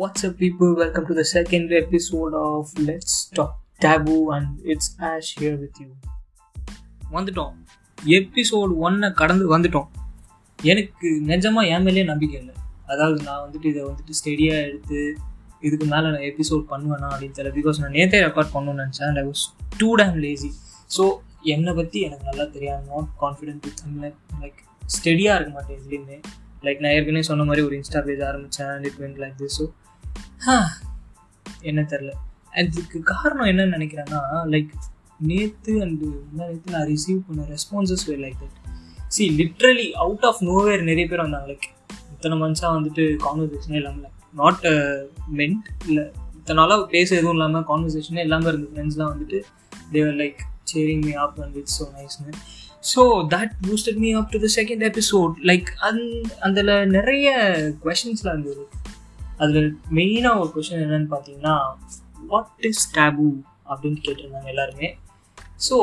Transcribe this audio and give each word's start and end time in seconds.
What's 0.00 0.22
up, 0.26 0.34
people? 0.40 0.68
Welcome 0.80 1.06
to 1.06 1.14
the 1.18 1.24
second 1.24 1.72
episode 1.78 2.34
of 2.40 2.68
Let's 2.88 3.14
Talk 3.36 3.54
Taboo, 3.84 4.30
and 4.34 4.48
it's 4.72 4.86
Ash 5.08 5.30
here 5.40 5.54
with 5.62 5.78
you. 5.82 5.88
வந்துட்டோம். 7.14 7.54
Episode 8.16 8.74
ஒன்னை 8.84 9.08
கடந்து 9.20 9.44
வந்துட்டோம். 9.54 9.88
எனக்கு 10.72 11.08
நிஜமாக 11.30 11.72
என் 11.74 11.82
மேலேயே 11.82 12.04
நம்பிக்கை 12.04 12.40
இல்லை. 12.40 12.54
அதாவது 12.86 13.18
நான் 13.22 13.42
வந்துட்டு 13.44 13.68
இதை 13.72 13.82
வந்துட்டு 13.90 14.18
ஸ்டெடியாக 14.20 14.66
எடுத்து 14.68 15.00
இதுக்கு 15.60 15.86
மேலே 15.94 16.06
நான் 16.14 16.26
எபிசோட் 16.30 16.64
பண்ணுவேனா 16.72 17.08
அப்படின்னு 17.12 17.38
தெரியல. 17.38 17.52
பிகாஸ் 17.60 17.80
நான் 17.84 17.96
நேற்றே 17.98 18.20
ரெக்கார்ட் 18.26 18.54
பண்ணணும்னு 18.56 18.84
நினச்சேன் 18.84 19.08
and 19.10 19.22
I 19.22 19.26
was 19.30 19.44
too 19.76 19.90
damn 20.02 20.18
lazy 20.26 20.52
so 20.98 21.06
என்னை 21.54 21.74
பற்றி 21.80 22.00
எனக்கு 22.00 22.24
நல்லா 22.24 22.46
தெரியாது. 22.56 22.84
Not 22.92 23.10
confident 23.24 23.64
with 23.68 23.82
like 24.04 24.20
like 24.44 24.60
ஸ்டெடியாக 24.98 25.38
இருக்க 25.40 25.52
மாட்டேன் 25.58 25.80
எதுலேயுமே 25.80 26.18
லைக் 26.66 26.80
நான் 26.82 26.94
ஏற்கனவே 26.98 27.26
சொன்ன 27.28 27.44
மாதிரி 27.48 27.62
ஒரு 27.66 27.74
இன்ஸ்டா 27.80 28.00
பேஜ் 28.06 28.22
ஆரம்பித்தேன் 28.28 28.86
it 28.88 28.96
went 29.02 29.18
like 29.24 29.36
this 29.42 29.58
so 29.58 29.66
என்ன 31.60 31.80
தெரில 31.82 32.12
அதுக்கு 32.52 33.02
காரணம் 33.02 33.46
என்னன்னு 33.46 33.76
நினைக்கிறேன்னா 33.76 34.20
லைக் 34.46 34.70
நேற்று 35.20 35.84
அண்டு 35.84 36.08
நேற்று 36.32 36.72
நான் 36.72 36.86
ரிசீவ் 36.86 37.20
பண்ண 37.26 37.46
responses 37.48 38.04
were 38.08 38.16
like 38.16 38.38
that 38.40 38.58
see 39.08 39.24
literally 39.30 39.90
out 39.90 40.24
of 40.24 40.40
nowhere 40.44 40.82
நிறைய 40.82 41.06
பேர் 41.08 41.20
வந்தாங்க 41.20 41.46
லைக் 41.46 41.66
இத்தனை 42.12 42.38
மந்த்ஸாக 42.42 42.72
வந்துட்டு 42.76 43.04
கான்வர்சேஷனே 43.26 43.74
இல்லாமல் 43.74 44.02
லைக் 44.02 44.20
நாட் 44.34 44.64
மென்ட் 45.36 45.68
இல்லை 45.86 46.04
இத்தனை 46.36 46.64
நாளாக 46.64 46.86
பேச 46.86 47.16
எதுவும் 47.16 47.32
இல்லாமல் 47.32 47.62
கான்வர்சேஷனே 47.62 48.18
இல்லாமல் 48.18 48.50
இருந்த 48.52 48.68
ஃப்ரெண்ட்ஸ்லாம் 48.70 49.12
வந்துட்டு 49.14 49.40
they were 49.92 50.14
like 50.14 50.40
sharing 50.74 51.04
me 51.04 51.12
up 51.12 51.40
and 51.40 51.56
it's 51.56 51.82
so 51.82 51.86
நைஸ்னு 51.96 52.32
so 52.94 53.02
that 53.34 53.54
boosted 53.66 53.96
me 53.96 54.12
up 54.12 54.30
to 54.30 54.38
the 54.38 54.48
second 54.56 54.84
episode 54.90 55.32
like 55.42 55.68
அந் 55.80 56.02
அதில் 56.40 56.88
நிறைய 56.88 57.28
கொஷின்ஸ்லாம் 57.84 58.32
இருந்தது. 58.32 58.68
அதில் 59.38 59.68
மெயினாக 59.90 60.40
ஒரு 60.42 60.50
கொஷின் 60.54 60.82
என்னன்னு 60.84 61.08
பார்த்தீங்கன்னா 61.14 61.54
வாட் 62.28 62.50
இஸ் 62.60 62.84
டேபு 62.96 63.28
அப்படின்னு 63.70 64.00
கேட்டிருந்தாங்க 64.06 64.48
எல்லாருமே. 64.54 64.88
ஸோ 65.58 65.76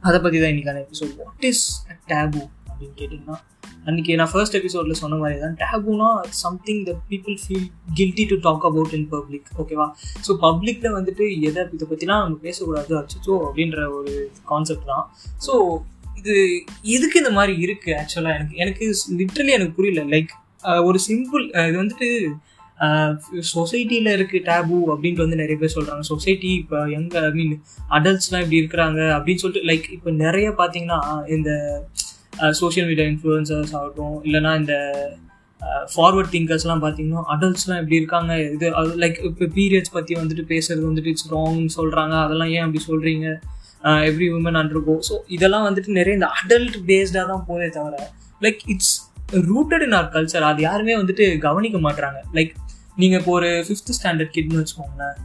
அதை 0.00 0.18
பற்றி 0.20 0.38
தான் 0.38 0.52
இன்றைக்கான 0.52 0.82
எபிசோட் 0.86 1.14
வாட் 1.20 1.44
இஸ் 1.44 1.64
டேபு 2.12 2.42
அப்படின்னு 2.68 2.96
கேட்டிங்கன்னா 3.00 3.38
அன்றைக்கி 3.86 4.16
நான் 4.16 4.30
ஃபர்ஸ்ட் 4.32 4.56
எபிசோடில் 4.58 4.98
சொன்ன 5.00 5.16
மாதிரி 5.16 5.38
தான் 5.40 5.54
டேபுனா 5.62 6.08
something 6.42 6.82
the 6.88 6.92
people 7.08 7.36
feel 7.44 7.68
guilty 7.94 8.24
to 8.24 8.36
talk 8.40 8.64
about 8.64 8.92
in 8.92 9.08
public 9.08 9.48
ஓகேவா 9.58 9.86
ஸோ 10.26 10.32
பப்ளிக்கில் 10.44 10.94
வந்துட்டு 10.98 11.24
எதை 11.48 11.62
இதை 11.72 11.86
பற்றிலாம் 11.90 12.22
நம்ம 12.24 12.38
பேசக்கூடாது 12.42 12.94
அச்சோ 13.00 13.34
அப்படின்ற 13.46 13.88
ஒரு 13.98 14.12
கான்செப்ட் 14.44 14.84
தான். 14.84 15.06
ஸோ 15.46 15.54
இது 16.16 16.34
எதுக்கு 16.82 17.18
இந்த 17.18 17.30
மாதிரி 17.30 17.54
இருக்குது 17.66 17.96
ஆக்சுவலாக 18.00 18.36
எனக்கு 18.38 18.56
எனக்கு 18.56 18.84
லிட்ரலி 19.20 19.48
எனக்கு 19.48 19.74
புரியல. 19.74 20.04
லைக் 20.04 20.32
ஒரு 20.62 20.98
சிம்பிள் 21.08 21.68
இது 21.68 21.76
வந்துட்டு 21.82 22.08
சொசைட்டியில் 23.40 24.12
இருக்கு 24.12 24.38
டேபு 24.38 24.76
அப்படின்ட்டு 24.88 25.20
வந்து 25.20 25.36
நிறைய 25.36 25.58
பேர் 25.58 25.74
சொல்கிறாங்க 25.74 26.00
சொசைட்டி 26.00 26.54
இப்போ 26.54 26.88
எங்கே 26.88 27.18
ஐ 27.18 27.30
மீன் 27.30 27.62
அடல்ட்ஸ்லாம் 27.90 28.40
இப்படி 28.40 28.60
இருக்கிறாங்க 28.62 29.00
அப்படின்னு 29.16 29.36
சொல்லிட்டு 29.36 29.68
லைக் 29.68 29.90
இப்போ 29.90 30.10
நிறைய 30.10 30.50
பார்த்தீங்கன்னா 30.50 31.00
இந்த 31.26 31.50
சோஷியல் 32.52 32.88
மீடியா 32.88 33.06
இன்ஃப்ளூயன்சர்ஸ் 33.06 33.74
ஆகட்டும் 33.74 34.22
இல்லைனா 34.24 34.56
இந்த 34.56 34.74
ஃபார்வர்ட் 35.94 36.30
திங்கர்ஸ்லாம் 36.30 36.82
பார்த்தீங்கன்னா 36.82 37.22
அடல்ட்ஸ்லாம் 37.34 37.76
எப்படி 37.76 37.96
இருக்காங்க. 37.96 38.38
இது 38.52 38.74
அது 38.74 38.94
லைக் 38.98 39.24
இப்போ 39.24 39.46
பீரியட்ஸ் 39.46 39.90
பற்றி 39.90 40.14
வந்துட்டு 40.14 40.44
பேசுறது 40.48 40.90
வந்துட்டு 40.90 41.06
இட்ஸ் 41.06 41.28
ராங்னு 41.30 41.70
சொல்கிறாங்க 41.76 42.14
அதெல்லாம் 42.24 42.48
ஏன் 42.48 42.60
அப்படி 42.60 42.84
சொல்கிறீங்க 42.88 43.26
எவ்ரி 43.84 44.28
உமன் 44.32 44.58
அண்டர்கோ 44.62 44.96
ஸோ 45.08 45.14
இதெல்லாம் 45.26 45.72
வந்துட்டு 45.72 45.88
நிறைய 45.88 46.14
இந்த 46.14 46.30
அடல்ட் 46.42 46.76
பேஸ்டாக 46.86 47.26
தான் 47.26 47.44
போதே 47.46 47.68
தவிர 47.68 48.08
like 48.40 48.62
it's 48.66 49.11
rooted 49.32 49.82
in 49.82 49.92
our 49.92 50.08
culture 50.12 50.48
அது 50.50 50.60
யாருமே 50.62 50.96
வந்துட்டு 50.96 51.38
கவனிக்க 51.38 51.78
மாட்டுறாங்க 51.78 52.20
லைக் 52.32 52.52
நீங்கள் 52.96 53.18
இப்போ 53.18 53.32
ஒரு 53.32 53.50
ஃபிஃப்த் 53.68 53.94
ஸ்டாண்டர்ட் 53.98 54.34
கிட்னு 54.36 54.62
வச்சுக்கோங்களேன். 54.62 55.18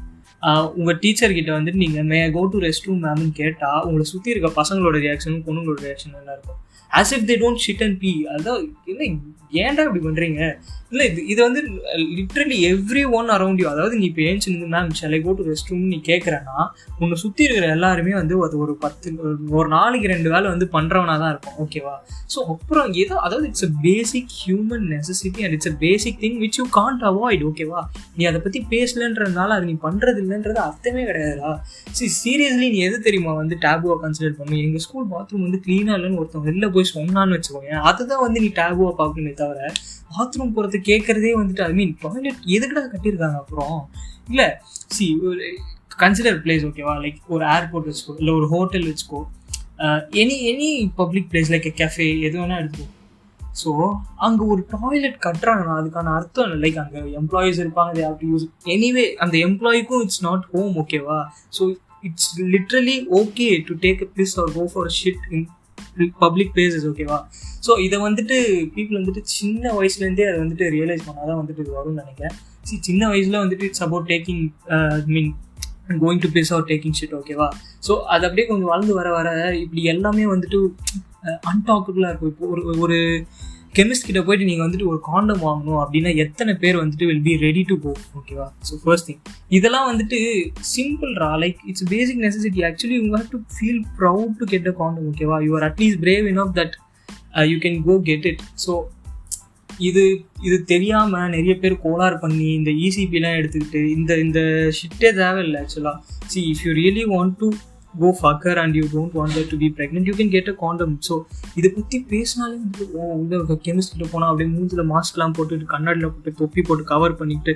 உங்கள் 0.75 0.99
டீச்சர் 0.99 1.33
கிட்ட 1.33 1.51
வந்துட்டு 1.59 1.81
நீங்கள் 1.83 2.03
may 2.03 2.31
go 2.31 2.45
to 2.45 2.59
rest 2.59 2.85
room 2.85 3.03
மேம்னு 3.03 3.31
கேட்டால் 3.31 3.83
உங்களை 3.83 4.03
சுற்றி 4.03 4.31
இருக்க 4.31 4.61
பசங்களோட 4.61 4.97
ரியாக்ஷனும் 5.05 5.43
பொண்ணுங்களோட 5.47 5.79
ரியாக்ஷன் 5.87 6.15
நல்லா 6.17 6.33
இருக்கும். 6.37 6.59
As 6.91 7.13
if 7.15 7.27
they 7.29 7.37
don't 7.43 7.63
shit 7.65 7.85
and 7.85 7.99
pee 7.99 8.13
அதான் 8.35 8.61
என்ன 8.91 9.11
ஏன்டா 9.61 9.83
இப்படி 9.85 10.01
பண்ணுறீங்க 10.05 10.39
இல்லை 10.91 11.05
இது 11.09 11.21
இது 11.31 11.39
வந்து 11.45 11.61
literally 12.17 12.57
every 12.67 13.01
one 13.17 13.29
around 13.35 13.61
you 13.61 13.67
அதாவது 13.71 13.95
நீ 13.99 14.05
இப்போ 14.09 14.21
ஏன்ச்சு 14.27 14.51
நின்று 14.51 14.67
மேம் 14.73 14.91
சிலை 14.99 15.19
போட்டு 15.25 15.47
ரெஸ்ட் 15.49 15.69
ரூம் 15.71 15.87
நீ 15.91 15.97
கேட்குறேன்னா 16.07 16.57
உன்னை 16.99 17.15
சுற்றி 17.21 17.43
இருக்கிற 17.45 17.67
எல்லாருமே 17.75 18.13
வந்து 18.17 18.35
அது 18.45 18.57
ஒரு 18.65 18.73
பத்து 18.83 19.09
ஒரு 19.57 19.67
நாளைக்கு 19.73 20.11
ரெண்டு 20.13 20.29
வேலை 20.33 20.47
வந்து 20.53 20.67
பண்ணுறவனா 20.75 21.15
தான் 21.23 21.31
இருக்கும் 21.33 21.57
ஓகேவா 21.63 21.95
ஸோ 22.33 22.39
அப்புறம் 22.53 22.89
ஏதோ 23.03 23.15
அதாவது 23.25 23.47
it's 23.51 23.67
a 23.67 23.81
basic 23.85 24.31
human 24.39 24.85
necessity 24.93 25.43
and 25.45 25.57
it's 25.57 25.71
a 25.71 25.75
basic 25.83 26.19
thing 26.23 26.39
which 26.43 26.59
you 26.61 26.65
can't 26.79 27.03
avoid 27.11 27.45
ஓகேவா 27.49 27.81
நீ 28.17 28.25
அதை 28.31 28.41
பற்றி 28.45 28.61
பேசலன்றதுனால 28.73 29.49
அது 29.57 29.65
நீ 29.65 29.75
பண்ணுறது 29.83 30.21
இல்லைன்றது 30.23 30.61
அர்த்தமே 30.67 31.03
கிடையாதுடா. 31.09 31.51
சரி 31.93 32.11
சீரியஸ்லி 32.19 32.69
நீ 32.69 32.79
எது 32.85 32.99
தெரியுமா 33.01 33.33
வந்து 33.41 33.55
டேபுவாக 33.63 33.99
கன்சிடர் 34.03 34.37
பண்ணு? 34.39 34.55
எங்கள் 34.65 34.85
ஸ்கூல் 34.85 35.07
பாத்ரூம் 35.11 35.45
வந்து 35.47 35.61
க்ளீனாக 35.65 35.97
இல்லைன்னு 35.97 36.19
ஒருத்தவங்க 36.21 36.49
வெளில 36.49 36.65
போய் 36.77 36.91
சொன்னான்னு 36.95 37.38
வச்சுக்கோங்க 37.38 37.79
அதுதான் 37.91 38.23
வந்து 38.25 38.41
நீ 38.45 38.49
டேபுவாக 38.59 38.93
பார்க்கணுமே 39.01 39.33
தவிர 39.41 39.69
பாத்ரூம் 40.11 40.53
போகிறது 40.57 40.77
கேட்குறதே 40.89 41.31
வந்துட்டு 41.39 41.63
ஐ 41.69 41.73
மீன் 41.79 41.95
டாய்லெட் 42.03 42.43
எதுக்குடா 42.55 42.83
கட்டியிருக்காங்க 42.91 43.39
அப்புறம்? 43.43 43.79
இல்லை 44.31 44.45
சி 44.95 45.05
ஒரு 45.29 45.47
கன்சிடர் 46.01 46.38
பிளேஸ் 46.43 46.63
ஓகேவா 46.67 46.93
லைக் 47.03 47.19
ஒரு 47.35 47.43
ஏர்போர்ட் 47.55 47.88
வச்சுக்கோ 47.89 48.13
இல்லை 48.21 48.33
ஒரு 48.39 48.47
ஹோட்டல் 48.53 48.85
வச்சுக்கோ. 48.89 49.19
Any 50.21 50.35
any 50.51 50.69
public 50.99 51.27
place 51.31 51.51
like 51.53 51.67
cafe 51.81 52.07
எது 52.27 52.35
வேணால் 52.41 52.61
எடுத்துக்கோ. 52.61 52.88
ஸோ 53.61 53.71
அங்கே 54.25 54.44
ஒரு 54.53 54.61
டாய்லெட் 54.73 55.17
கட்டுறாங்கன்னா 55.25 55.75
அதுக்கான 55.81 56.13
அர்த்தம் 56.17 56.45
இல்லை. 56.47 56.57
லைக் 56.63 56.79
அங்கே 56.83 57.01
எம்ப்ளாயீஸ் 57.21 57.61
இருப்பாங்க 57.63 57.91
they 57.97 58.05
have 58.07 58.19
to 58.23 58.29
use 58.33 58.45
anyway 58.75 59.05
அந்த 59.25 59.35
எம்ப்ளாய்க்கும் 59.47 60.03
இட்ஸ் 60.05 60.23
நாட் 60.27 60.45
ஹோம் 60.53 60.75
ஓகேவா 60.83 61.19
so 61.57 61.63
it's 62.09 62.31
literally 62.55 62.97
okay 63.21 63.47
to 63.69 63.75
take 63.85 64.03
a 64.05 64.09
place 64.15 64.35
or 64.44 64.51
go 64.57 64.65
for 64.73 64.91
shit 64.99 65.25
in 65.38 65.47
public 66.23 66.51
places 66.55 66.85
ஓகேவா 66.91 67.17
ஸோ 67.67 67.73
இதை 67.85 67.97
வந்துட்டு 67.99 68.35
பீப்புள் 68.75 68.99
வந்துட்டு 68.99 69.21
சின்ன 69.38 69.73
வயசுலேருந்தே 69.77 70.27
அதை 70.29 70.38
வந்துட்டு 70.43 70.65
ரியலைஸ் 70.75 71.07
பண்ணாதான் 71.07 71.39
வந்துட்டு 71.41 71.63
இது 71.65 71.73
வரும்னு 71.79 72.01
நினைக்கிறேன். 72.03 72.35
சி 72.63 72.77
சின்ன 72.81 73.03
வயசில் 73.07 73.41
வந்துட்டு 73.43 73.67
it's 73.69 73.83
about 73.88 74.07
taking 74.13 74.43
mean 75.15 75.29
going 76.03 76.21
to 76.23 76.29
place 76.33 76.53
or 76.55 76.65
taking 76.71 76.95
shit 76.99 77.15
ஓகேவா 77.19 77.47
ஸோ 77.88 77.93
அது 78.13 78.23
அப்படியே 78.27 78.47
கொஞ்சம் 78.47 78.71
வளர்ந்து 78.71 78.95
வர 78.99 79.09
வர 79.17 79.29
இப்படி 79.63 79.83
எல்லாமே 79.93 80.25
வந்துட்டு 80.33 80.59
uh, 81.27 81.38
அன்டாக்கபிளாக 81.51 82.11
இருக்கும். 82.11 82.33
இப்போ 82.33 82.47
ஒரு 82.53 82.63
ஒரு 82.85 82.97
கெமிஸ்ட் 83.77 84.07
கிட்ட 84.07 84.21
போயிட்டு 84.23 84.47
நீங்கள் 84.49 84.65
வந்துட்டு 84.65 84.88
ஒரு 84.88 84.99
காண்டம் 85.03 85.41
வாங்கணும் 85.41 85.79
அப்படின்னா 85.81 86.11
எத்தனை 86.15 86.53
பேர் 86.55 86.79
வந்துட்டு 86.81 87.07
will 87.09 87.23
be 87.23 87.33
ready 87.43 87.63
to 87.63 87.75
go 87.83 87.91
ஓகேவா 88.19 88.47
ஸோ 88.69 88.75
ஃபர்ஸ்ட் 88.83 89.07
திங் 89.09 89.21
இதெல்லாம் 89.49 89.88
வந்துட்டு 89.91 90.19
சிம்பிள்ரா 90.71 91.29
like 91.43 91.61
it's 91.67 91.88
basic 91.89 92.21
necessity 92.25 92.61
actually 92.63 92.97
you 92.99 93.09
have 93.15 93.31
to 93.31 93.39
feel 93.55 93.81
proud 93.99 94.35
to 94.38 94.47
get 94.47 94.67
a 94.67 94.75
condom 94.77 95.07
ஓகேவா 95.11 95.39
you 95.47 95.53
are 95.59 95.67
at least 95.69 96.01
brave 96.01 96.27
in 96.27 96.41
of 96.45 96.53
that 96.57 96.75
you 97.47 97.57
can 97.59 97.79
go 97.83 97.95
get 98.03 98.25
it 98.25 98.43
so 98.65 98.73
இது 99.81 100.03
இது 100.41 100.57
தெரியாமல் 100.65 101.29
நிறைய 101.29 101.53
பேர் 101.55 101.81
கோளாறு 101.81 102.17
பண்ணி 102.19 102.47
இந்த 102.53 102.71
இசிபிலாம் 102.85 103.39
எடுத்துக்கிட்டு 103.39 103.81
இந்த 103.91 104.11
இந்த 104.17 104.39
ஷிட்டே 104.77 105.09
தேவையில்லை 105.15 105.59
ஆக்சுவலாக 105.61 105.97
see 106.27 106.41
if 106.49 106.63
you 106.65 106.71
really 106.73 107.03
want 107.09 107.35
to 107.38 107.49
go 107.99 108.09
fuck her 108.21 108.57
and 108.57 108.75
you 108.75 108.83
don't 108.93 109.13
want 109.13 109.49
to 109.49 109.57
be 109.57 109.73
pregnant 109.77 110.03
you 110.03 110.13
can 110.13 110.29
get 110.29 110.49
a 110.49 110.55
condom 110.59 110.99
so 111.09 111.15
இதை 111.55 111.69
பற்றி 111.69 111.99
பேசினாலே 112.09 112.55
வந்து 112.55 112.85
ஓ 112.93 113.09
உள்ள 113.13 113.57
கெமிஸ்ட்ரியில் 113.63 114.11
போனால் 114.11 114.29
அப்படியே 114.29 114.49
மூஞ்சில் 114.55 114.83
மாஸ்க்லாம் 114.89 115.35
போட்டுட்டு 115.37 115.65
கண்ணாடியில் 115.65 116.11
போட்டு 116.11 116.33
தொப்பி 116.33 116.61
போட்டு 116.61 116.83
கவர் 116.83 117.15
பண்ணிட்டு 117.15 117.53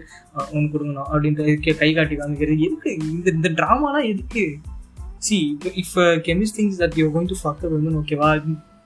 உனக்கு 0.52 0.74
கொடுங்கணும் 0.74 1.10
அப்படின்ற 1.12 1.44
கை 1.78 1.94
காட்டி 1.94 2.16
காமிக்கிறது. 2.16 2.60
எதுக்கு 2.60 2.98
இந்த 3.12 3.32
இந்த 3.32 3.50
ட்ராமாலாம் 3.50 4.08
எதுக்கு? 4.08 4.44
See 5.18 5.58
if 5.76 5.96
chemist 6.28 6.58
thinks 6.58 6.80
that 6.80 6.96
you 6.96 7.08
going 7.12 7.28
to 7.28 7.36
fuck her 7.44 7.74
வந்து 7.74 8.00
ஓகேவா 8.00 8.30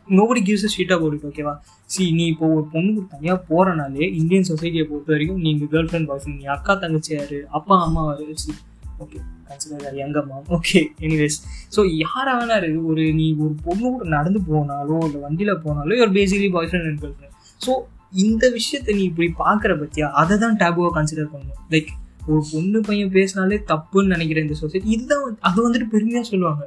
நோபடி 0.07 0.41
கிவ்ஸ் 0.41 0.66
அ 0.66 0.97
போட்டு 0.97 1.28
ஓகேவா 1.28 1.53
சி 1.85 2.11
நீ 2.11 2.25
இப்போ 2.25 2.47
ஒரு 2.47 2.66
பொண்ணுக்கு 2.73 3.08
தனியாக 3.09 3.40
போகிறனாலே 3.49 4.13
இந்தியன் 4.13 4.47
சொசைட்டியை 4.49 4.84
பொறுத்த 4.84 5.11
வரைக்கும் 5.11 5.40
நீங்கள் 5.40 5.67
கேர்ள் 5.67 5.90
ஃப்ரெண்ட் 5.91 6.05
பாய் 6.05 6.19
ஃப்ரெண்ட் 6.19 6.37
நீ 6.37 6.43
அக்கா 6.43 6.73
தங்கச்சியாரு 6.73 7.40
அப்பா 7.49 7.84
அம்மா 7.84 8.03
சி 8.35 8.51
ஓகே 9.00 9.20
கன்சிடர் 9.47 9.96
எங்க 9.96 10.22
மாம் 10.22 10.46
ஓகே 10.50 10.90
எனிவேஸ் 11.00 11.38
ஸோ 11.76 11.96
யாராக 11.96 12.36
வேணா 12.40 12.56
இருக்கு 12.56 12.86
ஒரு 12.86 13.14
நீ 13.14 13.36
ஒரு 13.36 13.56
பொண்ணு 13.64 13.92
கூட 13.92 14.06
நடந்து 14.06 14.40
போனாலோ 14.50 14.97
இல்லை 15.06 15.22
வண்டியில் 15.22 15.62
போனாலோ 15.66 16.00
ஒரு 16.02 16.12
basically 16.12 16.50
boyfriend 16.68 16.84
and 16.84 17.00
girlfriend 17.18 17.66
so 17.66 17.74
இந்த 18.14 18.50
விஷயத்த 18.50 18.94
நீ 18.94 19.03
இப்படி 19.03 19.34
பார்க்குற 19.38 19.72
பற்றியா 19.78 20.09
அதை 20.12 20.38
தான் 20.38 20.58
டேபுவாக 20.58 20.92
கன்சிடர் 20.94 21.32
பண்ணணும். 21.34 21.62
லைக் 21.72 21.92
ஒரு 22.28 22.44
பொண்ணு 22.52 22.82
பையன் 22.82 23.12
பேசினாலே 23.12 23.64
தப்புன்னு 23.68 24.06
நினைக்கிற 24.06 24.42
இந்த 24.42 24.53
சொசைட்டி 24.53 24.90
இதுதான் 24.90 25.38
அது 25.40 25.70
வந்துட்டு 25.70 25.88
பெருமையாக 25.90 26.24
சொல்லுவாங்க. 26.24 26.64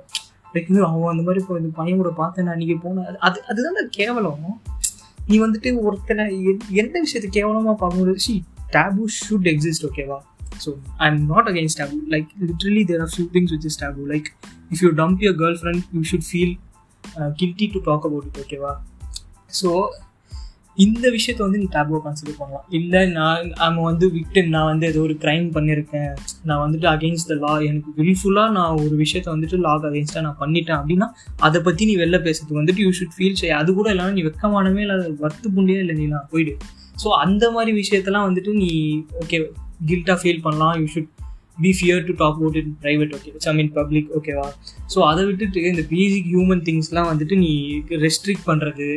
லைக் 0.54 0.68
அவன் 0.82 1.10
அந்த 1.10 1.22
மாதிரி 1.22 1.40
இப்போ 1.40 1.56
இந்த 1.58 1.70
பையன் 1.74 1.96
கூட 1.96 2.10
பார்த்தேன் 2.10 2.46
அன்றைக்கி 2.46 2.76
போனேன் 2.82 3.16
அது 3.18 3.44
அதுதான் 3.46 3.90
கேவலம். 3.90 4.60
நீ 5.28 5.38
வந்துட்டு 5.40 5.82
ஒருத்தனை 5.82 6.24
எந்த 6.72 7.00
விஷயத்தை 7.00 7.30
கேவலமாக 7.30 7.76
பார்க்கும்போது 7.76 8.18
சி 8.18 8.44
டேபு 8.72 9.04
ஷுட் 9.18 9.48
எக்ஸிஸ்ட் 9.54 9.86
ஓகேவா 9.88 10.18
so 10.64 10.70
i'm 11.04 11.18
not 11.32 11.46
against 11.52 11.78
taboo. 11.82 12.02
Like 12.14 12.28
literally 12.48 12.84
there 12.90 13.00
are 13.04 13.10
few 13.16 13.28
things 13.36 13.50
which 13.54 13.68
is 13.70 13.76
taboo. 13.84 14.06
Like 14.14 14.28
if 14.74 14.80
you 14.82 14.90
dump 15.00 15.24
your 15.28 15.36
girlfriend 15.44 15.80
you 15.96 16.04
should 16.10 16.26
feel 16.32 16.50
uh, 17.18 17.30
guilty 17.40 17.68
to 17.76 17.80
talk 17.88 18.04
about 18.10 18.26
it 18.30 18.38
okay 18.44 18.60
so 19.60 19.70
so 19.70 19.72
இந்த 20.84 21.06
விஷயத்த 21.14 21.40
வந்து 21.44 21.60
நீ 21.60 21.66
டேபுவை 21.74 21.98
consider 22.04 22.36
பண்ணலாம். 22.40 22.66
இல்லை 22.78 23.00
நான் 23.06 23.46
நம்ம 23.62 23.84
வந்து 23.88 24.06
விட்டு 24.12 24.40
நான் 24.54 24.68
வந்து 24.70 24.86
ஏதோ 24.86 25.00
ஒரு 25.00 25.14
க்ரைம் 25.22 25.46
பண்ணியிருக்கேன் 25.54 26.12
நான் 26.48 26.60
வந்துட்டு 26.64 26.86
அகெயின்ஸ்ட் 26.92 27.30
த 27.30 27.36
லா 27.44 27.52
எனக்கு 27.68 27.90
வில்ஃபுல்லாக 27.96 28.50
நான் 28.58 28.76
ஒரு 28.84 28.94
விஷயத்த 29.02 29.28
வந்துட்டு 29.34 29.58
லாக் 29.64 29.86
அகெயின்ஸ்டாக 29.88 30.22
நான் 30.26 30.38
பண்ணிட்டேன் 30.40 30.78
அப்படின்னா 30.80 31.08
அதை 31.36 31.60
பற்றி 31.60 31.84
நீ 31.90 31.96
வெளில 31.96 32.20
பேசுறதுக்கு 32.26 32.60
வந்துட்டு 32.62 32.84
யூ 32.84 32.92
ஷுட் 32.98 33.16
ஃபீல் 33.16 33.38
செய்ய 33.40 33.56
அது 33.56 33.74
கூட 33.74 33.90
இல்லாமல் 33.90 34.12
நீ 34.12 34.24
வெக்கமானமே 34.28 34.84
இல்லை 34.86 34.98
வர்த்து 35.24 35.50
புண்டியே 35.56 35.78
இல்லை 35.84 35.96
நீ 35.96 36.06
நான் 36.14 36.28
போயிடு. 36.30 36.54
ஸோ 37.04 37.08
அந்த 37.24 37.50
மாதிரி 37.50 37.72
விஷயத்தெல்லாம் 37.80 38.28
வந்துட்டு 38.28 38.52
நீ 38.62 38.70
ஓகே 39.24 39.40
கில்ட்டாக 39.90 40.18
ஃபீல் 40.22 40.44
பண்ணலாம். 40.46 40.74
You 40.80 40.86
should 40.94 41.12
be 41.64 41.70
fear 41.78 42.02
to 42.08 42.12
talk 42.22 42.40
out 42.42 42.58
in 42.60 42.72
private 42.82 43.12
okay 43.16 43.30
I 43.50 43.54
mean 43.58 43.70
public 43.78 44.10
ஓகேவா 44.18 44.48
ஸோ 44.94 44.98
அதை 45.10 45.22
விட்டுட்டு 45.28 45.62
இந்த 45.70 45.84
பேசிக் 45.94 46.28
ஹியூமன் 46.34 46.62
திங்ஸ்லாம் 46.68 47.08
வந்துட்டு 47.12 47.36
நீ 47.44 47.52
ரெஸ்ட்ரிக்ட் 48.06 48.48
பண்ணுறது 48.50 48.88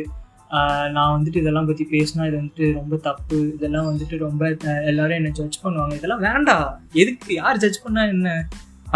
நான் 0.96 1.12
வந்துட்டு 1.14 1.40
இதெல்லாம் 1.42 1.68
பற்றி 1.68 1.84
பேசினா 1.92 2.24
இது 2.28 2.36
வந்துட்டு 2.40 2.66
ரொம்ப 2.78 2.94
தப்பு. 3.06 3.38
இதெல்லாம் 3.54 3.86
வந்துட்டு 3.90 4.16
ரொம்ப 4.24 4.42
எல்லாரும் 4.90 5.18
என்னை 5.20 5.30
ஜட்ஜ் 5.38 5.58
பண்ணுவாங்க. 5.62 5.94
இதெல்லாம் 5.98 6.22
வேண்டாம் 6.26 6.66
எதுக்கு? 7.02 7.28
யார் 7.40 7.60
ஜட்ஜ் 7.62 7.80
பண்ணால் 7.84 8.10
என்ன? 8.14 8.34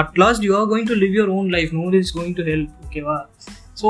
At 0.02 0.18
last 0.22 0.44
you 0.46 0.52
are 0.58 0.68
going 0.72 0.90
to 0.90 0.96
live 1.02 1.16
your 1.18 1.32
own 1.38 1.48
life 1.56 1.72
no 1.78 1.84
is 2.00 2.12
going 2.18 2.36
to 2.40 2.44
help 2.50 2.74
ஓகேவா 2.86 3.16
ஸோ 3.82 3.88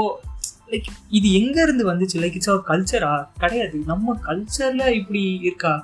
லைக் 0.72 0.88
இது 1.18 1.28
எங்கேருந்து 1.40 1.84
வந்துச்சு? 1.90 2.16
லைக் 2.22 2.36
இட்ஸ் 2.38 2.52
அவர் 2.52 2.64
கல்ச்சரா 2.70 3.12
கிடையாது. 3.42 3.78
நம்ம 3.92 4.16
கல்ச்சரில் 4.28 4.94
இப்படி 5.00 5.24
இருக்கா? 5.48 5.74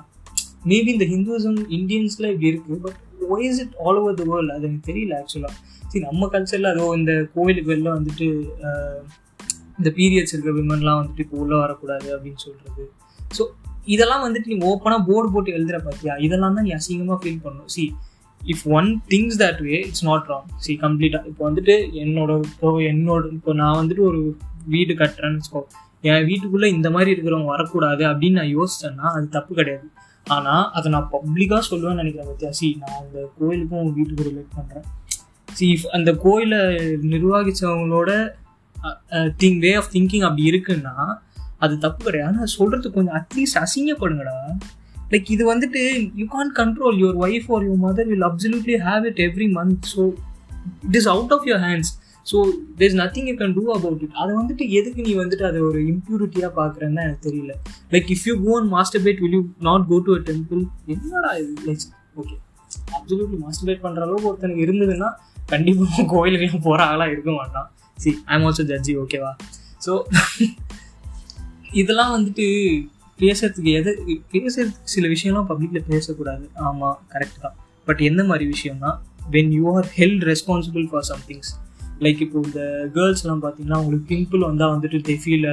மேபி 0.65 0.89
இந்த 0.91 1.05
ஹிந்துவிசம் 1.05 1.59
இந்தியன்ஸில் 1.77 2.29
இப்படி 2.31 2.51
இருக்குது 2.51 2.79
but 2.85 2.99
why 3.29 3.45
is 3.49 3.59
it 3.59 3.75
all 3.85 3.99
over 4.01 4.17
the 4.21 4.23
world 4.31 4.53
அது 4.53 4.67
எனக்கு 4.67 4.87
தெரியல 4.91 5.13
ஆக்சுவலாக 5.21 5.55
சரி 5.83 6.03
நம்ம 6.05 6.29
கல்ச்சரில் 6.33 6.71
அதோ 6.73 6.85
இந்த 6.95 7.13
கோவிலுக்கு 7.33 7.71
வெளில 7.73 7.89
வந்துட்டு 7.97 8.27
இந்த 9.79 9.89
பீரியட்ஸ் 9.95 10.33
இருக்க 10.33 10.51
விமன்லாம் 10.51 10.99
வந்துட்டு 11.01 11.19
இப்போ 11.19 11.37
உள்ளே 11.37 11.55
வரக்கூடாது 11.55 12.07
அப்படின்னு 12.15 12.37
சொல்கிறது 12.37 12.83
ஸோ 13.37 13.43
இதெல்லாம் 13.85 14.23
வந்துட்டு 14.25 14.51
நீ 14.51 14.57
ஓப்பனாக 14.65 15.01
போர்டு 15.07 15.29
போட்டு 15.31 15.51
எழுதுற 15.51 15.77
பார்த்தியா 15.83 16.13
இதெல்லாம் 16.17 16.53
தான் 16.53 16.63
நீ 16.63 16.71
அசிங்கமாக 16.71 17.17
ஃபீல் 17.21 17.41
பண்ணணும் 17.43 17.67
see 17.67 17.83
if 18.41 18.63
one 18.69 18.89
thinks 19.09 19.37
that 19.37 19.61
way 19.61 19.75
it's 19.79 20.05
not 20.05 20.27
wrong 20.27 20.47
see 20.57 20.73
கம்ப்ளீட்டாக 20.81 21.27
இப்போ 21.27 21.43
வந்துட்டு 21.49 21.75
என்னோட 21.93 22.31
இப்போ 22.45 22.69
என்னோட 22.91 23.23
இப்போ 23.31 23.53
நான் 23.53 23.77
வந்துட்டு 23.81 24.03
ஒரு 24.03 24.21
வீடு 24.65 24.93
கட்டுறேன்னு 24.93 25.39
வச்சுக்கோ. 25.39 25.61
என் 26.01 26.25
வீட்டுக்குள்ளே 26.25 26.69
இந்த 26.69 26.89
மாதிரி 26.89 27.11
இருக்கிறவங்க 27.11 27.45
வரக்கூடாது 27.45 28.03
அப்படின்னு 28.03 28.39
நான் 28.41 28.55
யோசிச்சேன்னா 28.55 29.07
அது 29.15 29.29
தப்பு 29.29 29.55
கிடையாது. 29.55 29.87
ஆனால் 30.27 30.65
அதை 30.77 30.87
நான் 30.91 31.09
பப்ளிக்காக 31.13 31.61
சொல்லுவேன்னு 31.69 32.01
நினைக்கிறேன் 32.01 32.29
பத்தியா? 32.31 32.51
சி 32.59 32.67
நான் 32.81 32.99
அந்த 33.03 33.19
கோயிலுக்கும் 33.39 33.93
வீட்டுக்கு 33.97 34.27
ரிலேட் 34.29 34.53
பண்ணுறேன் 34.57 34.85
சி 35.57 35.65
இஃப் 35.73 35.89
அந்த 35.97 36.11
கோயிலை 36.25 36.61
நிர்வகித்தவங்களோட 37.13 38.11
திங் 39.41 39.59
வே 39.65 39.71
ஆஃப் 39.81 39.91
திங்கிங் 39.95 40.25
அப்படி 40.27 40.45
இருக்குன்னா 40.51 40.95
அது 41.63 41.73
தப்பு 41.83 42.01
கிடையாது. 42.05 42.29
ஆனால் 42.31 42.53
சொல்கிறதுக்கு 42.57 42.97
கொஞ்சம் 42.97 43.17
அட்லீஸ்ட் 43.19 43.59
அசிங்கப்படுங்கடா. 43.63 44.37
லைக் 45.11 45.27
இது 45.35 45.43
வந்துட்டு 45.53 45.81
you 46.21 46.25
can 46.35 46.53
control 46.59 46.97
your 47.01 47.19
wife 47.25 47.49
or 47.55 47.65
your 47.67 47.83
mother 47.87 48.09
will 48.11 48.25
absolutely 48.29 48.77
have 48.87 49.05
it 49.09 49.21
every 49.27 49.47
month 49.59 49.85
so 49.95 50.03
it 50.87 50.97
is 51.01 51.09
out 51.13 51.33
of 51.35 51.45
your 51.49 51.63
hands 51.67 51.91
so 52.31 52.37
there 52.79 52.99
nothing 53.03 53.27
you 53.29 53.35
can 53.41 53.55
do 53.59 53.63
about 53.77 54.03
it 54.05 54.17
அதை 54.21 54.31
வந்துட்டு 54.41 54.65
எதுக்கு 54.79 55.01
நீ 55.07 55.13
வந்துட்டு 55.21 55.45
அதை 55.49 55.61
ஒரு 55.69 55.79
இம்ப்யூரிட்டியாக 55.93 56.51
பார்க்குறேன்னு 56.59 57.03
எனக்கு 57.07 57.25
தெரியல. 57.29 57.53
Like 57.93 58.09
if 58.15 58.25
you 58.29 58.33
go 58.45 58.53
and 58.59 58.71
masturbate 59.05 59.21
will 59.23 59.35
you 59.37 59.43
not 59.69 59.85
go 59.91 59.97
to 60.07 60.13
a 60.17 60.21
temple 60.29 60.61
என்னடா 60.93 61.31
இது? 61.41 61.53
Like 61.67 61.83
okay 62.21 62.35
absolutely 62.97 63.39
master 63.45 63.67
bad 63.69 63.83
பண்ணுற 63.85 64.01
அளவுக்கு 64.05 64.29
ஒருத்தனுக்கு 64.31 64.65
இருந்ததுன்னா 64.67 65.09
கண்டிப்பாக 65.51 66.05
கோயிலுக்கு 66.13 66.59
போகிற 66.67 66.81
ஆளாக 66.91 67.13
இருக்க 67.15 67.31
மாட்டான். 67.31 67.67
See 67.97 68.09
I 68.25 68.35
am 68.37 68.45
also 68.47 68.63
judgy 68.71 68.93
ஓகேவா 69.03 69.31
ஸோ 69.85 69.93
இதெல்லாம் 71.81 72.13
வந்துட்டு 72.15 72.45
பேசுறதுக்கு 73.19 73.71
எது 73.79 73.91
பேசுறதுக்கு 74.33 74.91
சில 74.95 75.07
விஷயம்லாம் 75.07 75.49
பப்ளிக்கில் 75.49 75.89
பேசக்கூடாது. 75.91 76.45
ஆமாம் 76.67 76.97
கரெக்ட் 77.13 77.41
தான். 77.41 77.55
பட் 77.87 78.01
எந்த 78.09 78.21
மாதிரி 78.23 78.45
விஷயம்னா 78.53 78.91
when 79.35 79.51
you 79.57 79.63
are 79.75 79.87
held 79.97 80.23
responsible 80.31 80.85
for 80.91 81.05
somethings 81.11 81.51
like 82.05 82.21
இப்போ 82.25 82.39
இந்த 82.47 82.61
கேர்ள்ஸ்லாம் 82.95 83.41
பார்த்தீங்கன்னா 83.43 83.79
அவங்களுக்கு 83.79 84.09
பிம்பிள் 84.13 84.47
வந்தால் 84.49 84.73
வந்துட்டு 84.75 84.99
they 85.07 85.15
feel 85.23 85.47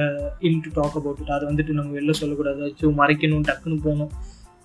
ill 0.47 0.61
to 0.65 0.71
talk 0.79 0.97
about 0.99 1.21
it 1.23 1.33
அதை 1.37 1.45
வந்துட்டு 1.49 1.77
நம்ம 1.79 1.91
வெளில 1.97 2.13
சொல்லக்கூடாது. 2.21 2.73
ஸோ 2.81 2.93
மறைக்கணும் 3.01 3.47
டக்குன்னு 3.49 3.79
போகணும். 3.87 4.13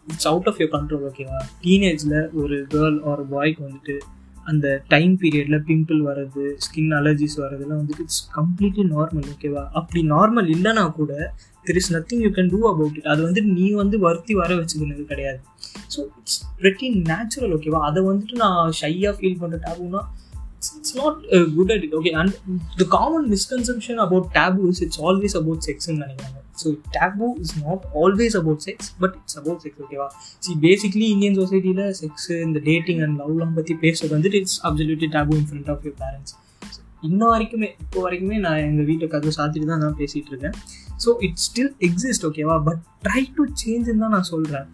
It's 0.06 0.28
out 0.32 0.48
of 0.50 0.60
your 0.62 0.74
control 0.74 1.06
ஓகேவா 1.10 1.38
டீனேஜில் 1.64 2.18
ஒரு 2.42 2.58
கேர்ள் 2.74 2.98
ஆர் 3.10 3.24
பாய்க்கு 3.32 3.62
வந்துட்டு 3.68 3.96
அந்த 4.50 4.66
டைம் 4.92 5.14
பீரியடில் 5.22 5.64
பிம்பிள் 5.68 6.00
வர்றது 6.08 6.44
ஸ்கின் 6.64 6.92
அலர்ஜிஸ் 6.98 7.38
வர்றதுலாம் 7.42 7.80
வந்துட்டு 7.80 8.04
இட்ஸ் 8.06 8.20
கம்ப்ளீட்லி 8.36 8.84
நார்மல் 8.92 9.28
ஓகேவா 9.32 9.62
அப்படி 9.78 10.00
நார்மல் 10.12 10.50
இல்லைனா 10.54 10.84
கூட 10.98 11.12
there 11.66 11.78
is 11.80 11.90
nothing 11.96 12.22
you 12.26 12.30
can 12.36 12.52
do 12.52 12.60
about 12.72 12.98
it 12.98 13.08
அது 13.12 13.20
வந்து 13.28 13.42
நீ 13.56 13.66
வந்து 13.80 13.98
வருத்தி 14.06 14.34
வர 14.34 14.50
வச்சுக்கிறது 14.60 15.04
கிடையாது. 15.12 15.40
ஸோ 15.94 15.98
இட்ஸ் 16.20 16.38
வெட்டி 16.66 16.88
நேச்சுரல் 17.10 17.54
ஓகேவா 17.56 17.80
அதை 17.88 18.02
வந்துட்டு 18.10 18.36
நான் 18.44 18.72
ஷையாக 18.82 19.14
ஃபீல் 19.18 19.40
பண்ணுற 19.42 19.58
டேபுனா 19.66 20.02
it's 20.86 20.96
not 20.98 21.18
good 21.54 21.70
at 21.74 21.84
it 21.86 21.94
okay 21.98 22.10
and 22.20 22.34
the 22.76 22.86
common 22.92 23.28
misconception 23.32 24.00
about 24.04 24.26
taboos 24.36 24.80
it's 24.84 25.00
always 25.06 25.36
about 25.40 25.62
செக்ஸ்ன்னு 25.66 26.00
நினைக்கிறாங்க 26.02 26.32
so 26.60 26.68
taboo 26.94 27.26
is 27.42 27.54
not 27.62 27.82
always 28.02 28.36
about 28.38 28.62
sex 28.66 28.88
but 29.00 29.14
it's 29.18 29.38
about 29.40 29.60
sex 29.64 29.82
ஓகேவா 29.84 30.06
சி 30.42 30.52
பேசிக்லி 30.62 31.06
இந்தியன் 31.14 31.38
சொசைட்டியில் 31.40 31.84
sex 32.00 32.30
இந்த 32.46 32.60
dating 32.68 33.02
and 33.02 33.16
லவ்லாம் 33.22 33.54
பற்றி 33.54 33.76
பேசுறது 33.82 34.14
வந்துட்டு 34.16 34.40
it's 34.42 34.58
absolutely 34.68 35.10
taboo 35.16 35.36
in 35.40 35.46
front 35.50 35.70
of 35.74 35.84
your 35.86 35.98
parents 36.02 36.34
இன்ன 37.02 37.22
வரைக்குமே 37.32 37.68
இப்போ 37.82 37.98
வரைக்குமே 38.06 38.36
நான் 38.38 38.62
எங்கள் 38.62 38.86
வீட்டை 38.86 39.06
கதவு 39.08 39.32
சாத்திட்டு 39.38 39.70
தான் 39.72 39.82
நான் 39.84 39.98
பேசிகிட்டு 39.98 40.30
இருக்கேன். 40.32 40.56
ஸோ 41.04 41.10
இட் 41.20 41.40
ஸ்டில் 41.44 41.72
எக்ஸிஸ்ட் 41.88 42.26
ஓகேவா 42.28 42.56
பட் 42.68 42.80
ட்ரை 43.04 43.22
டு 43.36 43.44
சேஞ்சுன்னு 43.62 44.02
தான் 44.04 44.14
நான் 44.16 44.30
சொல்கிறேன் 44.30 44.68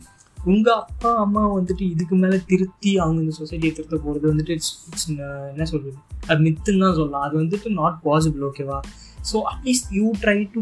உங்கள் 0.50 0.78
அப்பா 0.82 1.10
அம்மா 1.24 1.42
வந்துட்டு 1.56 1.84
இதுக்கு 1.94 2.14
மேலே 2.22 2.38
திருத்தி 2.50 2.92
அவங்க 3.02 3.18
இந்த 3.24 3.34
சொசைட்டியை 3.40 3.72
திருத்த 3.76 3.96
போகிறது 4.04 4.26
வந்துட்டு 4.30 4.54
இட்ஸ் 4.56 4.72
இட்ஸ் 4.88 5.06
என்ன 5.50 5.66
சொல்கிறது 5.72 5.98
அது 6.30 6.38
மித்துன்னு 6.46 6.82
தான் 6.84 6.96
சொல்லலாம். 6.98 7.24
அது 7.26 7.34
வந்துட்டு 7.42 7.68
நாட் 7.80 7.98
பாசிபிள் 8.06 8.44
ஓகேவா 8.48 8.78
so 9.30 9.36
at least 9.50 9.90
you 9.98 10.06
try 10.22 10.36
to 10.54 10.60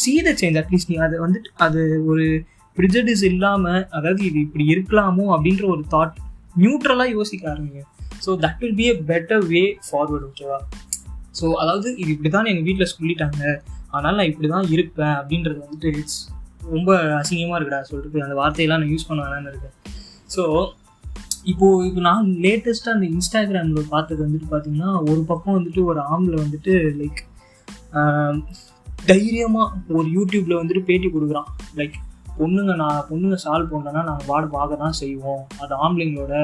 see 0.00 0.12
the 0.28 0.34
change 0.42 0.58
at least 0.62 0.90
நீ 0.92 0.98
அதை 1.06 1.18
வந்துட்டு 1.24 1.50
அது 1.66 1.82
ஒரு 2.10 2.26
ப்ரிஜடிஸ் 2.76 3.24
இல்லாமல் 3.30 3.82
அதாவது 3.98 4.22
இது 4.28 4.38
இப்படி 4.46 4.64
இருக்கலாமோ 4.74 5.26
அப்படின்ற 5.36 5.64
ஒரு 5.74 5.84
தாட் 5.94 6.16
நியூட்ரலாக 6.62 7.14
யோசிக்க 7.16 7.44
ஆரம்பிங்க. 7.52 7.82
So 8.24 8.30
that 8.44 8.60
will 8.62 8.78
be 8.80 8.86
a 8.92 8.94
better 9.10 9.44
way 9.54 9.64
forward 9.88 10.26
ஓகேவா 10.30 10.58
ஸோ 11.40 11.46
அதாவது 11.62 11.88
இது 12.02 12.10
இப்படி 12.14 12.30
தான் 12.36 12.50
எங்கள் 12.52 12.66
வீட்டில் 12.68 12.92
சொல்லிட்டாங்க. 12.94 13.42
அதனால் 13.94 14.18
நான் 14.20 14.30
இப்படி 14.30 14.48
தான் 14.54 14.66
இருப்பேன் 14.74 15.14
அப்படின்றது 15.20 15.58
வந்துட்டு 15.64 15.90
இட்ஸ் 16.00 16.20
ரொம்ப 16.74 16.90
அசிங்கமாக 17.20 17.58
இருக்குடா 17.58 17.80
சொல்லிட்டு 17.90 18.24
அந்த 18.26 18.36
வார்த்தையெல்லாம் 18.40 18.82
நான் 18.82 18.92
யூஸ் 18.94 19.08
பண்ண 19.08 19.20
வேணான்னு 19.24 19.52
இருக்கேன். 19.52 19.76
ஸோ 20.34 20.42
இப்போது 21.50 21.84
இப்போ 21.88 22.00
நான் 22.08 22.28
லேட்டஸ்ட்டாக 22.44 22.96
அந்த 22.96 23.06
இன்ஸ்டாகிராமில் 23.14 23.92
பார்த்தது 23.94 24.20
வந்துட்டு 24.26 24.48
பார்த்தீங்கன்னா 24.52 24.92
ஒரு 25.10 25.20
பக்கம் 25.30 25.56
வந்துட்டு 25.58 25.82
ஒரு 25.90 26.00
ஆம்பில் 26.14 26.42
வந்துட்டு 26.44 26.72
லைக் 27.00 27.20
தைரியமாக 29.10 29.94
ஒரு 29.98 30.06
யூடியூப்பில் 30.16 30.60
வந்துட்டு 30.60 30.82
பேட்டி 30.88 31.08
கொடுக்குறான். 31.08 31.50
லைக் 31.78 31.96
பொண்ணுங்க 32.38 32.72
நான் 32.80 33.06
பொண்ணுங்க 33.10 33.36
சால்வ் 33.44 33.70
பண்ணலன்னா 33.72 34.02
நாங்கள் 34.08 34.28
வாட 34.30 34.44
பார்க்க 34.54 34.82
தான் 34.82 34.96
செய்வோம். 35.02 35.44
அது 35.62 35.72
ஆம்பளைங்களோட 35.84 36.34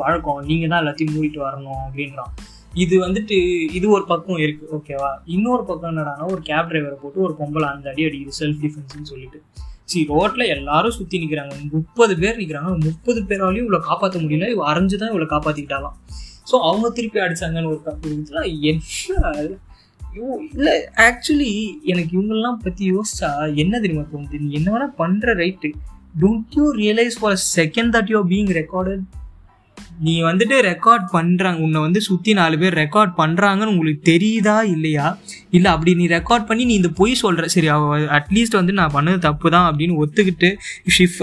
வழக்கம் 0.00 0.40
நீங்கள் 0.50 0.70
தான் 0.72 0.82
எல்லாத்தையும் 0.82 1.14
மூடிட்டு 1.16 1.40
வரணும் 1.46 1.82
அப்படின்றான். 1.84 2.32
இது 2.74 3.06
வந்துட்டு 3.06 3.36
இது 3.72 3.90
ஒரு 3.90 4.04
பக்கம் 4.04 4.36
இருக்குது 4.36 4.70
ஓகேவா 4.72 5.10
இன்னொரு 5.24 5.64
பக்கம் 5.64 5.96
என்னடானா 5.96 6.24
ஒரு 6.24 6.40
கேப் 6.42 6.68
டிரைவரை 6.70 6.96
போட்டு 7.02 7.20
ஒரு 7.20 7.34
பொம்பளை 7.38 7.62
அந்த 7.62 7.90
அடி 7.90 8.04
அடிக்குது 8.04 8.38
செல்ஃப் 8.38 8.62
டிஃபென்ஸ்னு 8.62 9.02
சொல்லிட்டு. 9.02 9.42
சரி 9.84 10.06
ரோட்டில் 10.06 10.46
எல்லாரும் 10.46 10.90
சுற்றி 10.90 11.18
நிற்கிறாங்க 11.18 11.70
முப்பது 11.72 12.18
பேர் 12.18 12.38
நிற்கிறாங்க 12.38 12.84
முப்பது 12.84 13.22
பேராலையும் 13.22 13.64
இவ்வளவு 13.66 13.84
காப்பாற்ற 13.84 14.20
முடியல. 14.20 14.50
இவ 14.50 14.72
அரைஞ்சு 14.72 14.94
தான் 14.94 15.12
இவ்வளவு 15.12 15.32
காப்பாத்திக்கிட்டாலாம். 15.34 15.96
ஸோ 16.52 16.54
அவங்க 16.60 16.90
திருப்பி 16.90 17.20
அடிச்சாங்கன்னு 17.20 17.66
ஒரு 17.66 17.82
கப்பு 17.84 18.08
என்ன 18.12 18.70
என்ன 18.70 19.58
இல்லை 20.52 20.82
ஆக்சுவலி 20.96 21.80
எனக்கு 21.82 22.20
இவங்கெல்லாம் 22.20 22.58
பற்றி 22.62 22.92
யோசிச்சா 22.92 23.54
என்ன 23.54 23.80
தெரியுமா 23.80 24.04
தோணுது? 24.04 24.40
நீ 24.40 24.50
என்ன 24.50 24.78
வேணால் 24.78 24.98
பண்ணுற 24.98 25.34
right 25.34 25.72
don't 26.20 26.54
you 26.54 26.74
realise 26.74 27.16
for 27.20 27.42
second 27.56 27.92
that 27.92 28.06
you 28.06 28.26
being 28.26 28.50
recorded 28.52 29.04
நீ 29.98 30.22
வந்துட்டு 30.22 30.60
ரெக்கார்ட் 30.60 31.06
பண்ணுறாங்க 31.12 31.60
உன்னை 31.60 31.80
வந்து 31.80 32.00
சுற்றி 32.00 32.32
நாலு 32.32 32.58
பேர் 32.58 32.74
ரெக்கார்ட் 32.74 33.18
பண்ணுறாங்கன்னு 33.18 33.66
உங்களுக்கு 33.66 34.10
தெரியுதா 34.10 34.62
இல்லையா? 34.62 35.18
இல்லை 35.52 35.70
அப்படி 35.74 35.94
நீ 36.00 36.06
ரெக்கார்ட் 36.14 36.46
பண்ணி 36.48 36.64
நீ 36.70 36.74
இந்த 36.80 36.90
பொய் 37.00 37.14
சொல்கிற 37.22 37.46
சரி 37.54 37.68
அவ 37.74 37.98
அட்லீஸ்ட் 38.18 38.58
வந்து 38.58 38.72
நான் 38.80 38.94
பண்ணது 38.94 39.18
தப்பு 39.26 39.46
தான் 39.56 39.66
அப்படின்னு 39.70 39.96
ஒத்துக்கிட்டு 40.02 40.50
ஷிஃப் 40.96 41.18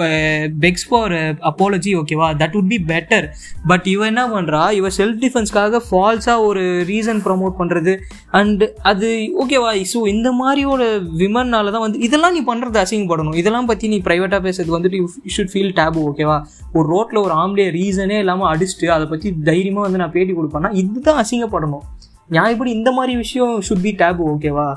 பெக்ஸ் 0.66 0.88
ஃபார் 0.90 1.16
அப்பாலஜி 1.52 1.94
ஓகேவா 2.02 2.30
that 2.42 2.58
would 2.60 2.70
be 2.74 2.80
better 2.94 3.28
but 3.72 3.88
இவ 3.94 4.06
என்ன 4.06 4.24
பண்ணுறா 4.36 4.64
இவ 4.80 4.92
செல்ஃப் 5.00 5.20
டிஃபென்ஸ்க்காக 5.26 5.82
ஃபால்ஸாக 5.90 6.46
ஒரு 6.50 6.64
ரீசன் 6.92 7.22
ப்ரமோட் 7.28 7.56
பண்ணுறது 7.62 7.94
அண்டு 8.40 8.68
அது 8.92 9.10
ஓகேவா 9.44 9.72
ஸோ 9.94 10.02
இந்த 10.08 10.30
மாதிரியோட 10.42 10.84
விமன்னால 11.22 11.72
தான் 11.72 11.86
வந்து 11.86 12.00
இதெல்லாம் 12.08 12.36
நீ 12.38 12.42
பண்ணுறது 12.52 12.78
அசிங்கப்படணும். 12.84 13.38
இதெல்லாம் 13.42 13.70
பற்றி 13.72 13.88
நீ 13.88 13.98
ப்ரைவேட்டாக 14.08 14.42
பேசுறது 14.48 14.76
வந்துட்டு 14.78 15.00
யூ 15.02 15.08
ஷுட் 15.36 15.52
ஃபீல் 15.54 15.74
டேபு 15.80 16.02
ஓகேவா 16.10 16.38
ஒரு 16.74 16.86
ரோட்டில் 16.94 17.24
ஒரு 17.26 17.34
ஆம்பளே 17.42 17.68
ரீசனே 17.78 18.18
இல்லாமல் 18.24 18.50
அடிச்சுட்டு 18.52 18.90
அதை 18.96 19.08
பற்றி 19.08 19.30
தைரியமாக 19.50 19.86
வந்து 19.88 20.02
நான் 20.04 20.14
பேட்டி 20.18 20.34
கொடுப்பேன்னா 20.34 20.72
இதுதான் 20.82 21.20
அசிங்கப்படணும். 21.24 21.86
நான் 22.30 22.52
இப்படி 22.52 22.72
இந்த 22.72 22.92
மாதிரி 22.92 23.16
விஷயம் 23.16 23.62
ஷுட் 23.62 23.82
பி 23.82 23.92
டேபு 23.92 24.24
ஓகேவா 24.34 24.68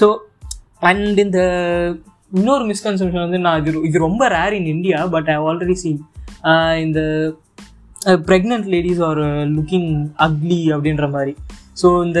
ஸோ 0.00 0.06
அண்ட் 0.80 1.18
இந்த 1.18 1.40
இன்னொரு 2.32 2.64
மிஸ்கன்செப்ஷன் 2.64 3.24
வந்து 3.24 3.38
நான் 3.38 3.66
இது 3.66 3.80
இது 3.82 3.98
ரொம்ப 3.98 4.28
rare 4.28 4.52
in 4.52 4.66
India 4.66 5.06
but 5.06 5.28
I 5.28 5.34
already 5.34 5.72
seen 5.72 6.00
இந்த 6.80 7.00
pregnant 8.04 8.66
ladies 8.66 9.00
are 9.00 9.18
looking 9.56 9.88
ugly 10.18 10.60
அப்படின்ற 10.74 11.10
மாதிரி. 11.10 11.36
ஸோ 11.78 11.88
இந்த 12.04 12.20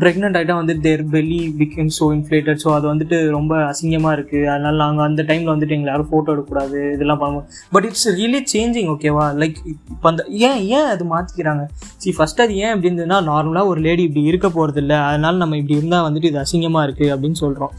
ப்ரெக்னென்ட் 0.00 0.36
ஆகிட்டா 0.38 0.56
வந்துட்டு 0.58 0.84
their 0.86 1.02
belly 1.12 1.40
become 1.58 1.90
so 1.96 2.06
inflated 2.14 2.60
so 2.62 2.70
அது 2.76 2.86
வந்துட்டு 2.92 3.16
ரொம்ப 3.30 3.52
அசிங்கமாக 3.68 4.16
இருக்குது 4.16 4.48
அதனால 4.52 4.74
நாங்கள் 4.76 5.06
அந்த 5.06 5.24
டைமில் 5.28 5.52
வந்துட்டு 5.52 5.76
எங்களை 5.76 5.90
யாரும் 5.92 6.10
ஃபோட்டோ 6.10 6.32
எடுக்கக்கூடாது 6.34 6.78
இதெல்லாம் 6.94 7.20
பண்ணுவோம். 7.20 7.46
பட் 7.72 7.84
இட்ஸ் 7.84 8.08
ரியலி 8.16 8.40
சேஞ்சிங் 8.54 8.90
ஓகேவா 8.94 9.26
லைக் 9.42 9.58
இப்போ 9.94 10.08
அந்த 10.10 10.24
ஏன் 10.48 10.62
ஏன் 10.72 10.88
அது 10.92 11.06
மாற்றிக்கிறாங்க 11.12 11.64
சி 11.98 12.16
ஃபஸ்ட் 12.18 12.42
அது 12.44 12.56
ஏன் 12.62 12.72
அப்படின்றதுனா 12.74 13.20
நார்மலாக 13.30 13.72
ஒரு 13.72 13.82
லேடி 13.86 14.04
இப்படி 14.08 14.24
இருக்க 14.32 14.50
போகிறது 14.50 14.82
இல்லை 14.84 14.98
அதனால 15.08 15.36
நம்ம 15.36 15.58
இப்படி 15.58 15.78
இருந்தால் 15.78 16.06
வந்துட்டு 16.08 16.30
இது 16.32 16.42
அசிங்கமாக 16.44 16.86
இருக்குது 16.88 17.12
அப்படின்னு 17.16 17.40
சொல்கிறோம் 17.44 17.74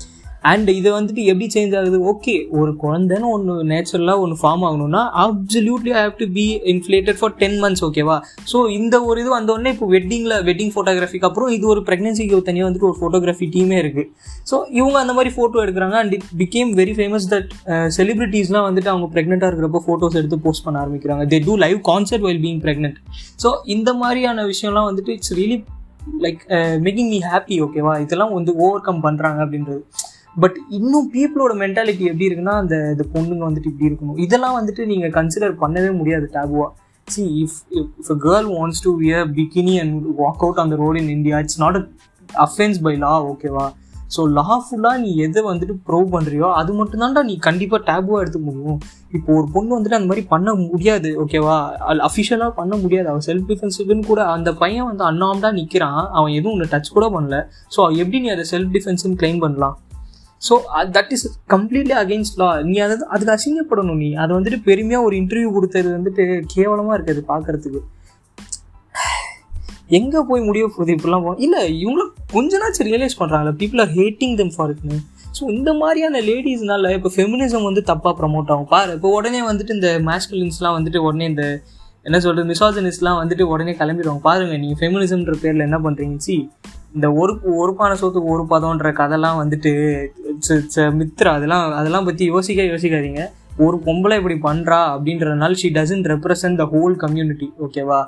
அண்ட் 0.50 0.70
இது 0.80 0.90
வந்துட்டு 0.96 1.22
எப்படி 1.32 1.46
சேஞ்ச் 1.54 1.74
ஆகுது? 1.80 1.98
ஓகே 2.12 2.34
ஒரு 2.60 2.72
குழந்தைன்னு 2.84 3.28
ஒன்று 3.36 3.54
நேச்சுரலாக 3.72 4.24
ஒன்று 4.24 4.36
ஃபார்ம் 4.42 4.64
ஆகணும்னா 4.68 5.02
absolutely 5.24 5.92
I 6.00 6.02
have 6.06 6.18
to 6.22 6.28
be 6.38 6.46
inflated 6.74 7.20
for 7.20 7.34
ten 7.42 7.58
months 7.64 7.84
ஓகேவா 7.88 8.18
ஸோ 8.52 8.58
இந்த 8.78 8.96
ஒரு 9.10 9.18
இது 9.24 9.32
வந்தோடனே 9.36 9.72
இப்போ 9.76 9.88
வெட்டிங்கில் 9.96 10.36
வெட்டிங் 10.50 10.72
ஃபோட்டோகிராஃபிக்கு 10.76 11.28
அப்புறம் 11.30 11.52
இது 11.58 11.68
ஒரு 11.74 11.84
ப்ரெக்னன்சிக்கு 11.90 12.42
தனியாக 12.50 12.68
வந்துட்டு 12.70 12.90
ஒரு 12.92 12.98
ஃபோட்டோகிராஃபி 13.02 13.48
டீமே 13.56 13.80
இருக்குது 13.84 14.08
ஸோ 14.52 14.58
இவங்க 14.80 14.98
அந்த 15.04 15.16
மாதிரி 15.20 15.34
ஃபோட்டோ 15.38 15.64
எடுக்கிறாங்க 15.66 15.98
and 16.02 16.16
it 16.18 16.28
became 16.44 16.72
very 16.82 16.96
famous 17.00 17.28
that 17.34 17.50
செலிபிரிட்டிஸ்லாம் 17.98 18.68
வந்துட்டு 18.70 18.92
அவங்க 18.94 19.10
ப்ரெக்னெண்ட்டாக 19.16 19.52
இருக்கிறப்போ 19.52 19.82
ஃபோட்டோஸ் 19.88 20.20
எடுத்து 20.22 20.40
போஸ்ட் 20.46 20.66
பண்ண 20.68 20.78
ஆரம்பிக்கிறாங்க. 20.84 21.26
They 21.34 21.40
do 21.48 21.56
live 21.66 21.80
concert 21.92 22.26
well 22.30 22.44
being 22.46 22.62
pregnant 22.66 23.00
so 23.44 23.52
இந்த 23.76 23.90
மாதிரியான 24.04 24.46
விஷயம்லாம் 24.54 24.90
வந்துட்டு 24.92 25.14
it's 25.18 25.34
really 25.40 25.58
like 26.26 26.42
making 26.86 27.10
me 27.14 27.22
happy 27.32 27.56
ஓகேவா 27.66 27.94
இதெல்லாம் 28.04 28.36
வந்து 28.38 28.52
ஓவர் 28.66 28.86
கம் 28.86 29.02
பண்ணுறாங்க 29.08 29.40
அப்படின்றது. 29.46 29.82
பட் 30.38 30.58
இன்னும் 30.78 31.08
பீப்புளோட 31.14 31.54
மென்டாலிட்டி 31.64 32.04
எப்படி 32.10 32.28
இருக்குன்னா 32.30 32.56
அந்த 32.64 32.76
இந்த 32.94 33.06
பொண்ணுங்க 33.14 33.44
வந்துட்டு 33.48 33.72
இப்படி 33.72 33.90
இருக்கணும். 33.90 34.20
இதெல்லாம் 34.26 34.58
வந்துட்டு 34.60 34.84
நீங்கள் 34.92 35.16
கன்சிடர் 35.18 35.56
பண்ணவே 35.64 35.92
முடியாது 36.00 36.28
டேபுவா 36.36 36.68
see 37.08 37.24
if 37.44 37.58
if 37.80 38.12
a 38.16 38.18
girl 38.28 38.48
wants 38.58 38.84
to 38.86 38.92
wear 39.02 39.28
bikini 39.40 39.76
and 39.82 40.06
walk 40.22 40.44
out 40.46 40.62
on 40.64 40.72
the 40.74 40.78
road 40.84 41.00
in 41.02 41.12
India 41.18 41.40
it's 41.44 41.60
not 41.64 41.78
a 41.80 41.84
offence 42.30 42.80
by 42.88 42.94
law 43.06 43.14
ஓகேவா 43.32 43.66
ஸோ 44.16 44.22
லாஃபுல்லாக 44.38 44.98
நீ 45.04 45.10
எதை 45.26 45.42
வந்துட்டு 45.50 45.74
ப்ரூவ் 45.88 46.06
பண்ணுறியோ 46.14 46.50
அது 46.60 46.72
மட்டும்தான்டா 46.80 47.22
நீ 47.30 47.34
கண்டிப்பாக 47.48 47.82
டேபுவாக 47.90 48.22
எடுத்துக்க 48.24 48.46
முடியும். 48.50 48.78
இப்போ 49.18 49.30
ஒரு 49.40 49.48
பொண்ணு 49.56 49.76
வந்துட்டு 49.76 49.98
அந்த 50.00 50.10
மாதிரி 50.12 50.24
பண்ண 50.34 50.50
முடியாது 50.62 51.10
ஓகேவா 51.24 51.56
அஃபிஷியலாக 52.08 52.52
பண்ண 52.60 52.74
முடியாது. 52.84 53.08
அவன் 53.12 53.26
செல்ஃப் 53.30 53.50
டிஃபென்சிவ்னு 53.52 54.06
கூட 54.12 54.22
அந்த 54.36 54.50
பையன் 54.62 54.88
வந்து 54.92 55.04
அன்னாம்டா 55.10 55.52
நிற்கிறான் 55.60 56.02
அவன் 56.18 56.36
எதுவும் 56.38 56.56
உன்னை 56.58 56.70
டச் 56.74 56.96
கூட 56.98 57.08
பண்ணல. 57.18 57.40
ஸோ 57.76 57.82
எப்படி 58.04 58.22
நீ 58.26 58.30
அதை 58.36 58.46
செல்ஃப் 58.54 58.72
டிஃபென்ஸ்னு 58.78 59.20
கிளைம் 59.24 59.44
பண்ணலாம்? 59.46 59.76
So 60.42 60.62
that 60.96 61.12
is 61.12 61.40
completely 61.50 61.96
against 62.04 62.40
law 62.42 62.62
நீ 62.62 62.80
அதை 62.80 62.96
அதுக்கு 63.08 63.34
அசிங்கப்படணும் 63.36 63.96
நீ. 63.96 64.14
அது 64.14 64.42
வந்துட்டு 64.42 64.62
பெருமையாக 64.64 65.04
ஒரு 65.04 65.16
இன்டர்வியூ 65.16 65.52
கொடுத்தது 65.52 65.90
வந்துட்டு 65.98 66.44
கேவலமாக 66.56 66.98
இருக்குது 66.98 67.24
பார்க்கறதுக்கு. 67.34 67.82
எங்கே 69.90 70.20
போய் 70.30 70.42
முடிய 70.42 70.68
போகுது 70.68 70.96
இப்படிலாம் 70.96 71.26
போ 71.26 71.34
இல்லை 71.38 71.60
இவங்களும் 71.82 72.14
கொஞ்ச 72.32 72.60
ரியலைஸ் 72.88 73.20
பண்ணுறாங்களே 73.20 73.54
people 73.62 73.82
are 73.82 73.94
hating 74.00 74.36
them 74.36 74.54
for 74.56 74.70
இட்னு 74.70 74.98
so 75.38 75.44
இந்த 75.50 75.74
மாதிரியான 75.74 76.20
லேடிஸ்னால 76.20 76.92
இப்போ 76.94 77.10
ஃபெமினிசம் 77.16 77.64
வந்து 77.64 77.82
தப்பாக 77.82 78.14
ப்ரமோட் 78.20 78.52
ஆகும். 78.54 78.66
பாரு 78.66 78.94
இப்போ 78.94 79.10
உடனே 79.10 79.42
வந்துட்டு 79.42 79.70
இந்த 79.70 80.00
மேஸ்குலின்ஸ்லாம் 80.10 80.76
வந்துட்டு 80.78 80.98
உடனே 80.98 81.26
இந்த 81.26 81.62
என்ன 82.04 82.20
சொல்கிறது 82.20 82.50
மிசாஜனிஸ்ட்லாம் 82.54 83.20
வந்துட்டு 83.22 83.44
உடனே 83.44 83.72
கிளம்பிடுவாங்க. 83.72 84.22
பாருங்கள் 84.22 84.60
நீங்கள் 84.60 84.80
ஃபெமினிசம்ன்ற 84.82 85.36
பேரில் 85.42 85.60
என்ன 85.60 85.78
பண்ணுறீங்க 85.78 86.18
சி 86.18 86.50
இந்த 86.96 87.14
ஒரு 87.14 87.40
ஒரு 87.62 87.74
சோத்துக்கு 88.02 88.34
ஒரு 88.36 88.46
பதம்ன்ற 88.50 88.92
கதைலாம் 88.92 89.40
வந்துட்டு 89.42 89.72
மித்ரா 91.00 91.32
அதெல்லாம் 91.38 91.66
அதெல்லாம் 91.80 92.08
பற்றி 92.10 92.24
யோசிக்க 92.34 92.70
யோசிக்காதீங்க. 92.74 93.24
ஒரு 93.66 93.78
பொம்பளை 93.88 94.16
இப்படி 94.22 94.36
பண்ணுறா 94.50 94.80
அப்படின்றதுனால 94.96 95.58
she 95.62 95.70
doesn't 95.78 96.08
represent 96.14 96.60
the 96.62 96.66
whole 96.74 96.96
community 97.04 97.48
ஓகேவா 97.66 98.00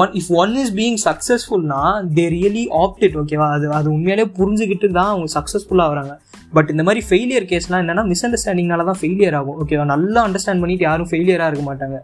one 0.00 0.10
if 0.18 0.28
one 0.42 0.52
is 0.62 0.72
being 0.80 0.98
சக்ஸஸ்ஃபுல்னா 1.06 1.80
they 2.16 2.24
really 2.34 2.64
update 2.82 3.16
ஓகேவா 3.22 3.46
அது 3.56 3.66
அது 3.78 3.88
உண்மையாலே 3.94 4.26
புரிஞ்சுக்கிட்டு 4.38 4.88
தான் 4.98 5.10
அவங்க 5.12 5.28
சக்ஸஸ்ஃபுல்லாக 5.38 5.88
ஆகிறாங்க. 5.88 6.14
பட் 6.56 6.70
இந்த 6.74 6.82
மாதிரி 6.88 7.00
ஃபெயிலியர் 7.08 7.46
கேஸ்லாம் 7.52 7.82
என்னன்னா 7.84 8.04
மிஸ் 8.12 8.24
அண்டர்ஸ்டாண்டிங்னால 8.26 8.84
தான் 8.90 9.00
ஃபெயிலியர் 9.00 9.36
ஆகும் 9.40 9.58
ஓகேவா 9.62 9.86
நல்லா 9.94 10.22
அண்டர்ஸ்டாண்ட் 10.28 10.62
பண்ணிட்டு 10.64 10.86
யாரும் 10.88 11.10
ஃபெயிலியராக 11.12 11.50
இருக்க 11.52 11.64
மாட்டாங்க. 11.70 11.98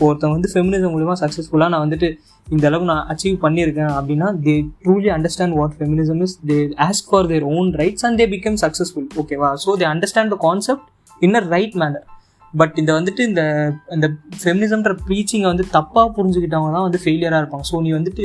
ஒருத்தன் 0.00 0.32
வந்து 0.32 0.48
ஃபெமினிசம் 0.52 0.94
மூலிமா 0.94 1.14
சக்ஸஸ்ஃபுல்லாக 1.20 1.68
நான் 1.68 1.84
வந்துட்டு 1.86 2.08
இந்த 2.48 2.66
அளவுக்கு 2.66 2.90
நான் 2.92 3.04
அச்சீவ் 3.08 3.36
பண்ணியிருக்கேன் 3.42 3.92
அப்படின்னா 3.98 4.28
they 4.46 4.54
truly 4.84 5.10
understand 5.10 5.54
what 5.54 5.74
feminism 5.78 6.22
is 6.22 6.38
they 6.44 6.56
ask 6.78 7.10
for 7.10 7.26
their 7.26 7.44
own 7.52 7.72
rights 7.72 8.04
and 8.04 8.18
they 8.18 8.26
become 8.26 8.58
successful 8.64 9.06
ஓகேவா 9.16 9.50
so 9.64 9.76
they 9.76 9.84
understand 9.84 10.32
the 10.32 10.38
concept 10.48 10.88
in 11.22 11.34
a 11.34 11.44
right 11.48 11.74
manner 11.74 12.06
but 12.54 12.74
இந்த 12.78 12.92
வந்துட்டு 12.92 13.22
இந்த 13.22 13.42
இந்த 13.90 14.06
ஃபெமினிசம்ன்ற 14.42 14.92
ப்ரீச்சிங்கை 15.06 15.48
வந்து 15.48 15.64
தப்பாக 15.72 16.08
புரிஞ்சுக்கிட்டவங்க 16.16 16.72
தான் 16.72 16.82
வந்து 16.82 16.98
ஃபெயிலியராக 16.98 17.40
இருப்பாங்க. 17.42 17.66
ஸோ 17.70 17.80
நீ 17.82 17.92
வந்துட்டு 17.92 18.24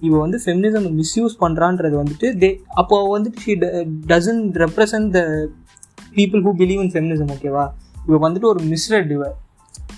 இவ 0.00 0.18
வந்து 0.18 0.38
ஃபெமினிசம் 0.44 0.86
மிஸ்யூஸ் 0.90 1.34
பண்ணுறான்றது 1.40 1.96
வந்துட்டு 2.02 2.28
தே 2.38 2.50
அப்போ 2.74 2.96
வந்துட்டு 3.16 3.40
she 3.40 3.54
doesn't 4.06 4.42
represent 4.56 5.10
the 5.12 5.22
people 6.14 6.42
who 6.42 6.52
believe 6.60 6.82
in 6.84 6.92
feminism 6.94 7.32
ஓகேவா 7.36 7.64
இவ 8.06 8.18
வந்துட்டு 8.18 8.48
ஒரு 8.52 8.60
மிஸ்ரெட் 8.64 9.10
இவ. 9.10 9.24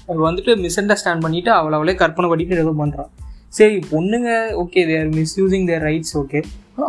அவள் 0.08 0.26
வந்துட்டு 0.28 0.52
மிஸ் 0.64 0.78
அண்டர்ஸ்டாண்ட் 0.82 1.24
பண்ணிட்டு 1.26 1.50
அவளை 1.50 1.74
அவளே 1.78 1.94
கற்பனை 1.94 2.28
பண்ணிட்டு 2.28 2.62
ஏதோ 2.64 2.74
பண்ணுறான் 2.82 3.10
சரி 3.50 3.76
பொண்ணுங்க 3.90 4.30
okay 4.62 4.80
they're 4.86 5.10
misusing 5.18 5.66
their 5.70 5.84
rights 5.88 6.14
okay 6.22 6.40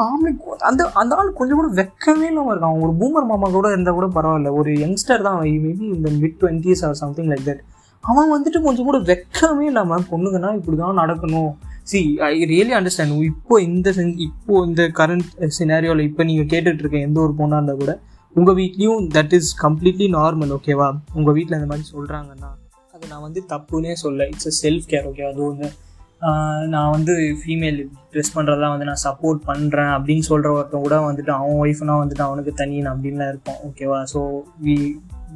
ஆம்பளைக்கு 0.05 0.55
அந்த 0.69 0.81
அந்த 0.93 1.15
ஆள் 1.15 1.29
கொஞ்சம் 1.33 1.59
கூட 1.59 1.69
வெக்கமே 1.79 2.25
இல்லாமல் 2.31 2.53
இருக்கான். 2.53 2.81
ஒரு 2.85 2.93
பூமர் 2.99 3.29
மாமா 3.29 3.47
கூட 3.49 3.67
இருந்தால் 3.73 3.97
கூட 3.99 4.07
பரவாயில்ல. 4.17 4.49
ஒரு 4.59 4.71
யங்ஸ்டர் 4.83 5.25
தான் 5.27 5.37
மேபி 5.41 5.71
இந்த 5.97 6.09
mid 6.21 6.37
twenties 6.41 6.83
or 6.87 6.97
something 7.03 7.29
like 7.33 7.45
that 7.49 7.61
அவன் 8.03 8.33
வந்துட்டு 8.35 8.59
கொஞ்சம் 8.65 8.87
கூட 8.89 8.97
வெக்கமே 9.11 9.65
இல்லாமல் 9.69 10.05
பொண்ணுங்கன்னா 10.11 10.51
இப்படி 10.59 10.77
தான் 10.77 10.99
நடக்கணும். 11.01 11.51
சி 11.83 11.99
ஐ 12.29 12.33
ரியலி 12.51 12.73
அண்டர்ஸ்டாண்ட் 12.77 13.23
இப்போ 13.31 13.55
இந்த 13.69 13.89
இப்போ 14.27 14.53
இந்த 14.65 14.83
கரண்ட் 14.99 15.29
சினாரியோவில் 15.57 16.07
இப்போ 16.09 16.23
நீங்கள் 16.23 16.51
கேட்டுட்ருக்க 16.53 16.99
எந்த 16.99 17.19
ஒரு 17.21 17.33
பொண்ணாக 17.39 17.59
இருந்தால் 17.59 17.81
கூட 17.83 17.93
உங்கள் 18.35 18.57
வீட்லேயும் 18.61 19.05
தட் 19.17 19.33
இஸ் 19.33 19.51
கம்ப்ளீட்லி 19.63 20.07
நார்மல் 20.19 20.55
ஓகேவா 20.59 20.89
உங்கள் 21.13 21.35
வீட்டில் 21.37 21.59
இந்த 21.59 21.69
மாதிரி 21.73 21.87
சொல்கிறாங்கன்னா 21.93 22.49
அது 22.97 23.09
நான் 23.09 23.25
வந்து 23.25 23.41
தப்புன்னே 23.49 23.93
சொல்ல 24.01 24.25
it's 24.29 24.47
a 24.47 24.55
self 24.59 24.87
care 24.91 25.07
okay 25.09 25.25
அது 25.27 25.41
ஒன்று 25.45 25.67
நான் 26.67 26.93
வந்து 26.93 27.13
ஃபீமேல் 27.39 27.79
ட்ரெஸ் 28.11 28.33
பண்ணுறதெல்லாம் 28.35 28.73
வந்து 28.73 28.87
நான் 28.89 29.03
சப்போர்ட் 29.03 29.41
பண்ணுறேன் 29.47 29.91
அப்படின்னு 29.95 30.23
சொல்கிற 30.27 30.51
ஒருத்தன் 30.53 30.85
கூட 30.85 30.95
வந்துட்டு 31.03 31.31
அவன் 31.35 31.59
ஒய்ஃப்னா 31.63 31.95
வந்துட்டு 31.99 32.23
அவனுக்கு 32.25 32.51
தனி 32.55 32.77
நான் 32.79 32.93
அப்படின்லாம் 32.93 33.29
இருப்பான் 33.29 33.59
ஓகேவா 33.67 33.99
so 34.13 34.21
we? 34.65 34.75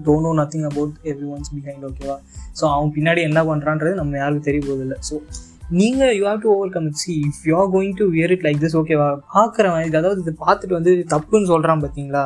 Don't 0.04 0.26
know 0.28 0.32
nothing 0.40 0.66
about 0.68 0.96
everyone's 1.34 1.52
behind 1.56 1.86
ஓகேவா 1.90 2.16
ஸோ 2.60 2.64
அவன் 2.72 2.94
பின்னாடி 2.96 3.22
என்ன 3.30 3.42
பண்ணுறான்றது 3.48 3.94
நம்ம 3.96 4.18
யாருக்கும் 4.18 4.48
தெரிய 4.48 4.64
போதில்லை 4.68 4.98
ஸோ 5.10 5.16
நீங்கள் 5.74 6.14
you 6.16 6.24
have 6.26 6.42
to 6.42 6.52
overcome 6.72 6.88
see 7.02 7.14
if 7.28 7.44
you 7.46 7.54
are 7.58 7.70
going 7.74 7.96
to 7.98 8.08
wear 8.12 8.34
it 8.36 8.46
like 8.48 8.64
this 8.64 8.78
ஓகேவா 8.80 9.08
பார்க்குறவன் 9.32 9.86
இது 9.88 10.00
அதாவது 10.00 10.24
இது 10.26 10.34
பார்த்துட்டு 10.42 10.78
வந்து 10.80 10.94
தப்புன்னு 11.14 11.50
சொல்கிறான் 11.52 11.84
பார்த்தீங்களா 11.84 12.24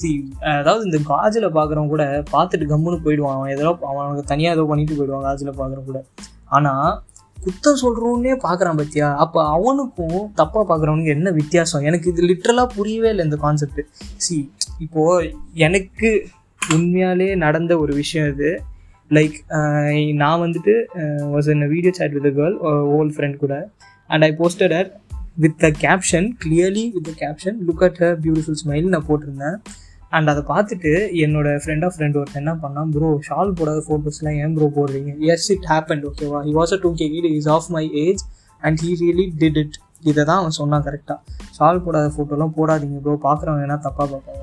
சி 0.00 0.10
அதாவது 0.58 0.82
இந்த 0.88 0.98
காஜில் 1.12 1.46
பார்க்குறவங்க 1.56 1.92
கூட 1.94 2.04
பார்த்துட்டு 2.34 2.66
கம்முன்னு 2.72 2.98
போயிடுவான். 3.06 3.36
அவன் 3.38 3.54
எதோ 3.54 3.72
அவனுக்கு 3.90 4.30
தனியாக 4.32 4.56
ஏதோ 4.56 4.66
பண்ணிட்டு 4.70 4.98
போயிடுவான் 4.98 5.26
காஜில் 5.28 5.58
பார்க்குறவங்க 5.60 5.90
கூட. 5.90 6.00
ஆனால் 6.56 6.90
குத்தம் 7.44 7.80
சொல்கிறோன்னே 7.82 8.34
பார்க்குறான் 8.46 8.80
பத்தியா? 8.80 9.06
அப்போ 9.24 9.38
அவனுக்கும் 9.54 10.18
தப்பாக 10.40 10.64
பார்க்குறவனுக்கு 10.70 11.14
என்ன 11.16 11.30
வித்தியாசம்? 11.40 11.84
எனக்கு 11.88 12.06
இது 12.12 12.28
லிட்ரலாக 12.30 12.68
புரியவே 12.76 13.08
இல்லை 13.12 13.24
இந்த 13.28 13.38
கான்செப்ட் 13.44 13.80
சி 14.24 14.36
இப்போது 14.84 15.30
எனக்கு 15.68 16.10
உண்மையாலே 16.60 17.28
நடந்த 17.44 17.72
ஒரு 17.84 17.92
விஷயம் 18.02 18.28
இது. 18.34 18.50
லைக் 19.16 19.36
நான் 20.22 20.42
வந்துட்டு 20.44 20.74
was 21.34 21.48
in 21.54 21.64
video 21.74 21.92
chat 21.98 22.14
with 22.16 22.28
girl 22.38 22.56
old 22.96 23.14
friend 23.16 23.38
கூட. 23.44 23.54
And 24.12 24.24
I 24.28 24.30
posted 24.40 24.74
her 24.78 24.90
with 25.44 25.58
the 25.64 25.68
caption 25.84 26.28
clearly 26.44 26.84
with 26.96 27.08
the 27.10 27.14
caption 27.24 27.58
look 27.68 27.84
at 27.88 27.98
her 28.04 28.16
beautiful 28.24 28.60
smile 28.62 28.88
நான் 28.94 29.08
போட்டிருந்தேன். 29.10 29.58
அண்ட் 30.16 30.30
அதை 30.32 30.42
பார்த்துட்டு 30.52 30.90
என்னோட 31.24 31.48
ஃப்ரெண்ட் 31.62 31.84
ஆஃப் 31.86 31.94
ஃப்ரெண்ட் 31.96 32.16
ஒருத்தன் 32.20 32.42
என்ன 32.42 32.54
பண்ணான் 32.62 32.90
ப்ரோ 32.94 33.08
ஷால் 33.28 33.52
போடாத 33.58 33.80
ஃபோட்டோஸ்லாம் 33.86 34.38
ஏன் 34.42 34.54
ப்ரோ 34.56 34.66
போடுறீங்க? 34.78 35.12
எஸ் 35.32 35.46
இட் 35.54 35.66
ஹேப்பன் 35.72 36.02
ஓகேவா 36.08 36.40
he 36.48 36.52
was 36.58 36.74
a 36.76 36.78
two 36.82 36.90
K 37.00 37.06
kid 37.14 37.28
is 37.38 37.48
of 37.54 37.68
my 37.76 37.84
age 38.04 38.22
and 38.62 38.80
he 38.84 38.90
really 39.02 39.26
did 39.42 39.58
it 39.62 39.76
இதை 40.10 40.22
தான் 40.30 40.40
அவன் 40.42 40.56
சொன்னான் 40.58 40.84
கரெக்டாக 40.88 41.18
ஷால் 41.58 41.80
போடாத 41.84 42.10
ஃபோட்டோலாம் 42.16 42.52
போடாதீங்க 42.58 42.98
ப்ரோ 43.04 43.14
பார்க்குறவங்க 43.28 43.64
என்ன 43.68 43.78
தப்பாக 43.86 44.06
பார்ப்பாங்க? 44.14 44.42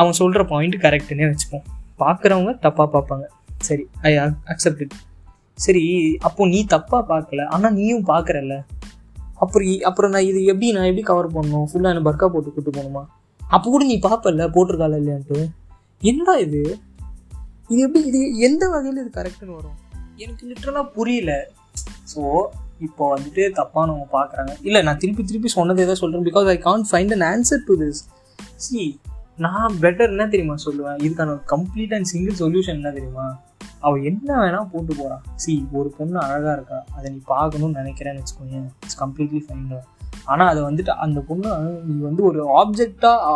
அவன் 0.00 0.16
சொல்கிற 0.20 0.44
பாயிண்ட் 0.52 0.76
கரெக்டுன்னே 0.86 1.28
வச்சுப்போம். 1.30 1.64
பார்க்குறவங்க 2.02 2.52
தப்பாக 2.66 2.88
பார்ப்பாங்க. 2.96 3.24
சரி 3.68 3.86
ஐ 4.08 4.12
அக்செப்ட் 4.52 4.82
இட் 4.84 4.96
சரி 5.58 5.84
அப்போ 6.28 6.42
நீ 6.52 6.60
தப்பாக 6.74 7.02
பார்க்கல 7.12 7.46
ஆனால் 7.54 7.74
நீயும் 7.78 8.04
பார்க்குறல்ல? 8.12 8.54
அப்புறம் 9.44 9.68
அப்புறம் 9.90 10.12
நான் 10.14 10.28
இது 10.30 10.40
எப்படி 10.52 10.68
நான் 10.76 10.88
எப்படி 10.90 11.04
கவர் 11.10 11.32
பண்ணணும்? 11.34 11.66
ஃபுல்லாக 11.70 11.94
என்ன 11.94 12.04
பர்க்கா 12.10 12.28
போட்டு 12.34 12.52
கூட்டு 12.54 12.70
போகணுமா? 12.70 13.02
அப்போ 13.50 13.70
கூட 13.70 13.84
நீ 13.84 13.98
பார்ப்பல 13.98 14.46
போட்டிருக்காள் 14.56 14.96
இல்லையான்ட்டு? 15.00 15.38
என்னடா 16.02 16.34
இது? 16.36 16.62
இது 17.68 17.80
எப்படி 17.80 18.00
இது 18.04 18.38
எந்த 18.38 18.68
வகையில் 18.68 19.00
இது 19.00 19.10
கரெக்டுன்னு 19.20 19.56
வரும்? 19.58 19.78
எனக்கு 20.16 20.42
லிட்ரலாக 20.48 20.86
புரியல. 20.92 21.32
ஸோ 22.12 22.22
இப்போ 22.78 23.04
வந்துட்டு 23.16 23.42
தப்பானவங்க 23.58 24.06
பார்க்குறாங்க 24.12 24.52
இல்லை 24.62 24.82
நான் 24.82 24.96
திருப்பி 24.96 25.24
திருப்பி 25.24 25.50
சொன்னதே 25.56 25.86
தான் 25.86 25.94
சொல்கிறேன் 25.94 26.26
because 26.28 26.48
I 26.54 26.56
can't 26.68 26.86
find 26.90 27.14
an 27.16 27.26
answer 27.32 27.64
to 27.66 27.74
this 27.82 28.00
see 28.56 29.00
நான் 29.36 29.76
பெட்டர் 29.80 30.12
என்ன 30.14 30.26
தெரியுமா 30.26 30.54
சொல்லுவேன்? 30.64 30.98
இதுக்கான 31.06 31.36
கம்ப்ளீட் 31.52 31.94
அண்ட் 31.94 32.04
சிங்கிள் 32.04 32.34
சொல்யூஷன் 32.34 32.78
என்ன 32.80 32.90
தெரியுமா? 32.90 33.26
அவள் 33.78 34.02
என்ன 34.02 34.28
வேணால் 34.40 34.68
போட்டு 34.72 34.94
போகிறான் 34.94 35.22
சி 35.34 35.52
ஒரு 35.72 35.88
பொண்ணு 35.98 36.18
அழகாக 36.20 36.52
இருக்கா. 36.52 36.78
அதை 36.96 37.06
நீ 37.10 37.20
பார்க்கணும்னு 37.24 37.80
நினைக்கிறேன்னு 37.80 38.22
வச்சுக்கோங்க 38.22 38.58
இட்ஸ் 38.84 39.00
கம்ப்ளீட்லி 39.00 39.42
ஃபைன் 39.46 39.66
ஆனால் 40.26 40.48
அதை 40.48 40.60
வந்துட்டு 40.62 40.92
அந்த 40.96 41.20
பொண்ணு 41.20 41.50
நீ 41.86 41.96
வந்து 42.00 42.22
ஒரு 42.22 42.40
ஆப்ஜெக்டாக 42.60 43.34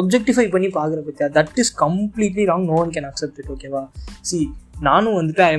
ஆப்ஜெக்டிஃபை 0.00 0.46
பண்ணி 0.50 0.68
பார்க்குற 0.68 1.00
பற்றியா 1.06 1.28
that 1.38 1.58
is 1.58 1.72
completely 1.78 2.44
wrong 2.44 2.66
no 2.66 2.76
one 2.78 2.90
can 2.90 3.08
accept 3.10 3.38
it 3.38 3.50
ஓகேவா 3.50 3.82
சி 4.22 4.40
நானும் 4.80 5.16
வந்துட்டு 5.18 5.42
ஐ 5.42 5.56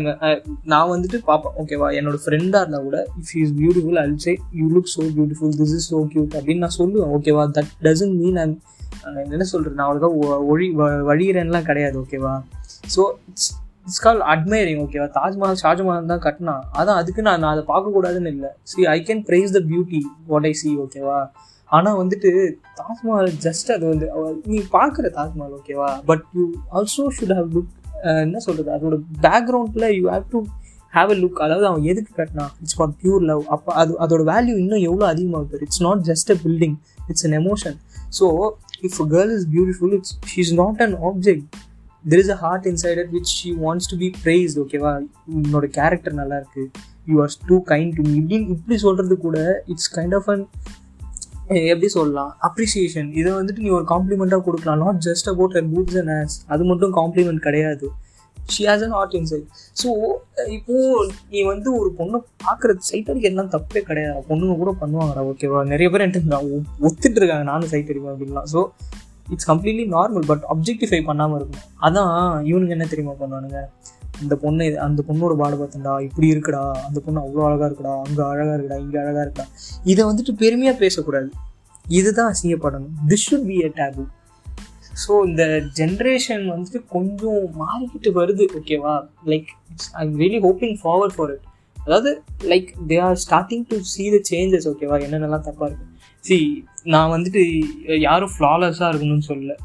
நான் 0.63 0.89
வந்துட்டு 0.89 1.17
பார்ப்பேன் 1.25 1.55
ஓகேவா 1.61 1.89
என்னோட 1.99 2.17
ஃப்ரெண்டாக 2.23 2.61
இருந்தால் 2.61 2.83
கூட 2.83 2.99
if 3.21 3.33
is 3.35 3.53
beautiful 3.59 3.99
I'll 4.01 4.15
say 4.17 4.33
you 4.53 4.65
look 4.73 4.91
so 4.93 5.03
beautiful 5.15 5.55
this 5.57 5.73
is 5.73 5.87
so 5.93 5.99
cute 6.09 6.35
அப்படின்னு 6.35 6.57
நான் 6.57 6.77
சொல்லுவேன் 6.77 7.13
ஓகேவா 7.17 7.45
தட் 7.57 7.71
டசன்ட் 7.83 8.17
மீன் 8.21 8.37
ஐம் 8.37 8.55
என்ன 9.27 9.45
சொல்கிறது 9.45 9.77
நான் 9.77 9.87
அவ்வளோக்கா 9.87 10.11
ஒழி 10.47 10.67
வழிகிறேன்லாம் 11.09 11.63
கிடையாது 11.63 11.97
ஓகேவா 12.01 12.33
so 12.95 13.03
it's 13.29 13.51
it's 13.87 14.01
call 14.03 14.21
admiring 14.33 14.81
ஓகேவா 14.83 15.07
தாஜ்மஹால் 15.17 15.59
ஷாஜ்மஹால் 15.61 16.11
தான் 16.11 16.23
கட்டினா. 16.25 16.55
அதான் 16.79 16.99
அதுக்கு 17.01 17.21
நான் 17.27 17.41
நான் 17.43 17.53
அதை 17.55 17.63
பார்க்கக்கூடாதுன்னு 17.71 18.31
இல்லை. 18.35 18.51
See 18.71 18.85
I 18.93 18.99
can 19.09 19.23
praise 19.29 19.55
the 19.57 19.61
beauty 19.69 20.01
what 20.31 20.47
I 20.51 20.53
see 20.61 20.71
ஓகேவா 20.83 21.19
ஆனால் 21.71 21.97
வந்துட்டு 22.01 22.29
தாஜ்மஹால் 22.79 23.31
ஜஸ்ட் 23.45 23.69
அது 23.75 23.85
வந்து 23.91 24.07
நீ 24.51 24.57
பார்க்குற 24.75 25.05
தாஜ்மஹால் 25.17 25.55
ஓகேவா 25.59 25.89
but 26.09 26.25
you 26.35 26.43
also 26.77 27.05
should 27.17 27.35
have 27.39 27.49
look 27.55 27.71
என்ன 28.23 28.39
சொல்கிறது 28.45 28.71
அதோட 28.75 28.95
பேக்ரவுண்டில் 29.25 29.87
you 29.97 30.05
have 30.13 30.27
to 30.33 30.39
have 30.93 31.11
a 31.13 31.19
look 31.21 31.39
அதாவது 31.45 31.65
அவன் 31.69 31.85
எதுக்கு 31.91 32.11
கட்டினா? 32.17 32.45
இட்ஸ் 32.61 32.77
ஃபார் 32.79 32.93
பியூர் 32.99 33.23
லவ் 33.29 33.43
அப்போ 33.55 33.69
அது 33.81 33.93
அதோட 34.05 34.23
வேல்யூ 34.31 34.55
இன்னும் 34.63 34.83
எவ்வளோ 34.89 35.05
அதிகமாகுது 35.11 35.61
it's 35.65 35.83
not 35.87 36.03
just 36.09 36.31
a 36.31 36.39
building 36.43 36.75
it's 37.09 37.25
an 37.29 37.37
emotion 37.39 37.77
so 38.19 38.25
if 38.87 38.99
a 39.01 39.07
girl 39.13 39.31
is 39.37 39.47
beautiful 39.55 39.95
it's 39.99 40.13
she 40.31 40.39
is 40.45 40.55
not 40.61 40.81
an 40.87 40.95
object 41.09 41.47
there 42.11 42.21
is 42.23 42.31
a 42.35 42.37
heart 42.43 42.65
inside 42.71 42.99
which 43.15 43.33
she 43.39 43.49
wants 43.65 43.89
to 43.91 43.97
be 44.03 44.09
praised 44.23 44.59
ஓகேவா 44.63 44.91
உன்னோட 45.39 45.65
character 45.79 46.15
நல்லா 46.21 46.37
இருக்கு. 46.41 46.63
You 47.11 47.15
are 47.25 47.35
too 47.49 47.57
kind 47.73 47.93
to 47.97 48.03
me 48.07 48.13
இப்படின்னு 48.21 48.53
இப்படி 48.55 48.77
சொல்கிறது 48.85 49.17
கூட 49.25 49.37
it's 49.73 49.91
kind 49.97 50.15
of 50.19 50.29
an 50.33 50.45
எப்படி 51.71 51.87
சொல்லலாம்? 51.97 52.31
அப்ரிசியேஷன் 52.47 53.09
இதை 53.19 53.29
வந்துட்டு 53.39 53.63
நீ 53.65 53.69
ஒரு 53.79 53.85
காம்ப்ளிமெண்ட்டாக 53.93 54.43
கொடுக்கலாம். 54.47 54.81
Not 54.85 54.99
just 55.07 55.27
about 55.33 55.55
and 55.59 55.69
boobs 55.73 55.99
and 56.01 56.13
ass 56.17 56.35
அது 56.53 56.63
மட்டும் 56.71 56.93
காம்ப்ளிமெண்ட் 56.99 57.41
கிடையாது. 57.47 57.87
She 58.53 58.63
has 58.69 58.83
an 58.85 58.95
heart 58.99 59.15
inside 59.19 59.45
so 59.81 59.89
இப்போது 60.55 61.09
நீ 61.33 61.39
வந்து 61.51 61.69
ஒரு 61.79 61.89
பொண்ணை 61.99 62.19
பார்க்குறது 62.45 62.87
சைட் 62.89 63.09
அடிக்கிறதுலாம் 63.11 63.51
தப்பே 63.55 63.81
கிடையாது. 63.89 64.21
பொண்ணுங்க 64.29 64.55
கூட 64.61 64.71
பண்ணுவாங்கடா 64.81 65.21
ஓகேவா 65.31 65.61
நிறைய 65.73 65.89
பேர் 65.93 66.05
என்கிட்ட 66.05 66.39
ஒத்துட்டு 66.87 67.19
இருக்காங்க. 67.21 67.45
நானும் 67.51 67.71
சைட் 67.73 67.91
அடிப்பேன் 67.91 68.13
அப்படின்லாம் 68.15 68.49
so 68.53 68.61
it's 69.27 69.49
completely 69.51 69.85
normal 69.95 70.25
but 70.31 70.43
objectify 70.53 71.01
பண்ணாமல் 71.09 71.37
இருக்கும். 71.39 71.65
அதான் 71.87 72.11
இவனுங்க 72.49 72.73
என்ன 72.77 72.87
தெரியுமா 72.93 73.15
பண்ணுவானுங்க? 73.21 73.59
அந்த 74.21 74.35
பொண்ணு 74.43 74.65
அந்த 74.87 75.01
பொண்ணோட 75.07 75.33
பாடு 75.41 75.55
பார்த்தண்டா 75.61 75.93
இப்படி 76.07 76.27
இருக்குடா 76.33 76.63
அந்த 76.87 76.99
பொண்ணு 77.05 77.23
அவ்வளோ 77.25 77.45
அழகாக 77.47 77.69
இருக்குடா 77.69 77.93
அங்கே 78.05 78.23
அழகாக 78.31 78.55
இருக்குடா 78.57 78.77
இங்கே 78.85 78.99
அழகாக 79.03 79.23
இருக்கா 79.27 79.45
இதை 79.91 80.01
வந்துட்டு 80.09 80.33
பெருமையாக 80.43 80.77
பேசக்கூடாது. 80.83 81.29
இதுதான் 81.99 82.29
அசிங்கப்படணும் 82.33 82.93
this 83.09 83.25
should 83.29 83.47
be 83.47 83.57
a 83.67 83.71
taboo 83.79 84.03
so 85.03 85.13
இந்த 85.29 85.43
ஜென்ரேஷன் 85.79 86.43
வந்துட்டு 86.51 86.79
கொஞ்சம் 86.95 87.43
மாறிக்கிட்டு 87.61 88.09
வருது 88.19 88.45
ஓகேவா 88.59 88.93
like 89.31 89.49
I 89.99 90.03
am 90.05 90.15
really 90.23 90.39
hoping 90.45 90.77
forward 90.81 91.15
for 91.17 91.31
it 91.35 91.47
அதாவது 91.77 92.11
like 92.51 92.69
they 92.91 92.97
are 93.07 93.17
starting 93.25 93.65
to 93.71 93.79
see 93.93 94.03
the 94.15 94.19
changes 94.31 94.67
ஓகேவா 94.71 94.99
என்னென்னலாம் 95.05 95.47
தப்பாக 95.47 95.69
இருக்குது 95.69 95.91
சி 96.23 96.37
நான் 96.93 97.13
வந்துட்டு 97.13 97.41
யாரும் 98.07 98.33
ஃப்ளாலெஸ்ஸாக 98.35 98.89
இருக்கணும்னு 98.91 99.29
சொல்லலை. 99.29 99.55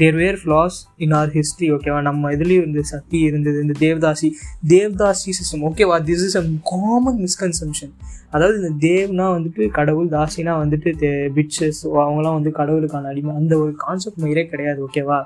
There 0.00 0.16
were 0.20 0.38
flaws 0.42 0.76
in 1.04 1.14
our 1.18 1.30
history 1.36 1.66
ஓகேவா 1.72 1.98
நம்ம 2.06 2.30
இதுலேயும் 2.34 2.66
இந்த 2.68 2.82
சக்தி 2.90 3.18
இருந்தது 3.28 3.58
இந்த 3.64 3.74
தேவதாசி. 3.82 4.28
தேவதாசி 4.72 5.32
சிஸ்டம் 5.38 5.64
ஓகேவா 5.68 5.96
this 6.10 6.24
is 6.26 6.36
a 6.40 6.44
common 6.72 7.18
misconception 7.24 7.92
அதாவது 8.34 8.56
இந்த 8.60 8.72
தேவ்னா 8.86 9.26
வந்துட்டு 9.36 9.64
கடவுள் 9.78 10.08
தாசினா 10.14 10.54
வந்துட்டு 10.62 10.92
தே 11.02 11.10
பிட்சஸ் 11.36 11.80
அவங்களாம் 12.04 12.36
வந்து 12.38 12.52
கடவுளுக்கான 12.60 13.10
அடிமை. 13.12 13.34
அந்த 13.40 13.52
ஒரு 13.64 13.74
கான்செப்ட் 13.84 14.22
மயிரே 14.24 14.44
கிடையாது 14.52 14.80
ஓகேவா 14.88 15.18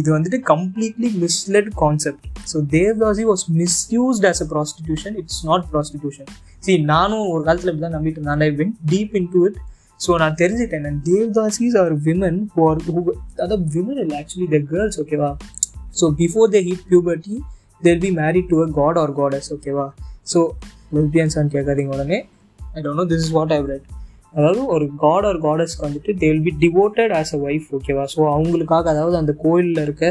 இது 0.00 0.08
வந்துட்டு 0.16 0.38
completely 0.52 1.08
misled 1.22 1.70
concept 1.82 2.26
so 2.50 2.58
devadasi 2.76 3.24
was 3.30 3.44
misused 3.62 4.26
as 4.30 4.42
a 4.44 4.48
prostitution 4.54 5.16
it's 5.22 5.40
not 5.48 5.64
prostitution 5.72 6.30
see 6.66 6.72
நானும் 6.92 7.26
ஒரு 7.34 7.42
காலத்தில் 7.48 7.70
இப்படி 7.72 7.84
தான் 7.86 7.96
நம்பிட்டு 7.98 8.18
இருந்தேன். 8.20 8.44
I 8.48 8.56
when 8.60 8.74
deep 8.92 9.14
in 9.20 9.30
to 9.34 9.40
it 9.48 9.58
so 10.00 10.16
நான் 10.16 10.34
தெரிஞ்சுட்டேன் 10.34 11.00
devadasis 11.04 11.76
are 11.76 11.94
women 12.04 12.40
for 12.54 12.78
who 12.86 13.00
அதாவது 13.36 13.64
விமன் 13.74 14.00
இல்லை 14.00 14.16
ஆக்சுவலி 14.20 14.48
த 14.48 14.60
கேர்ள்ஸ் 14.70 15.00
ஓகேவா 15.00 15.30
so 16.00 16.06
before 16.18 16.50
they 16.50 16.62
hit 16.62 16.84
puberty 16.90 17.36
there 17.82 17.98
be 17.98 18.10
married 18.16 18.48
to 18.48 18.58
a 18.62 18.68
god 18.72 18.98
or 18.98 19.12
goddess 19.12 19.50
ஓகேவா 19.52 19.86
ஸோ 20.32 20.40
லெஸ்பியன்ஸான்னு 20.94 21.52
கேட்காதீங்க 21.52 21.88
உடனே. 21.88 22.18
I 22.74 22.82
don't 22.82 22.94
know 22.94 23.04
this 23.04 23.24
is 23.24 23.30
what 23.30 23.52
I 23.52 23.60
read 23.66 23.86
அதாவது 24.32 24.66
ஒரு 24.66 24.90
god 24.96 25.24
or 25.24 25.38
காடஸ்க்கு 25.38 25.86
வந்துட்டு 25.86 26.12
they 26.18 26.28
will 26.30 26.42
be 26.42 26.52
devoted 26.60 27.12
as 27.12 27.32
a 27.34 27.40
wife 27.40 27.68
ஓகேவா 27.72 28.04
so 28.14 28.20
அவங்களுக்காக 28.34 28.84
அதாவது 28.88 29.16
அந்த 29.16 29.32
கோயிலில் 29.42 29.82
இருக்க 29.82 30.04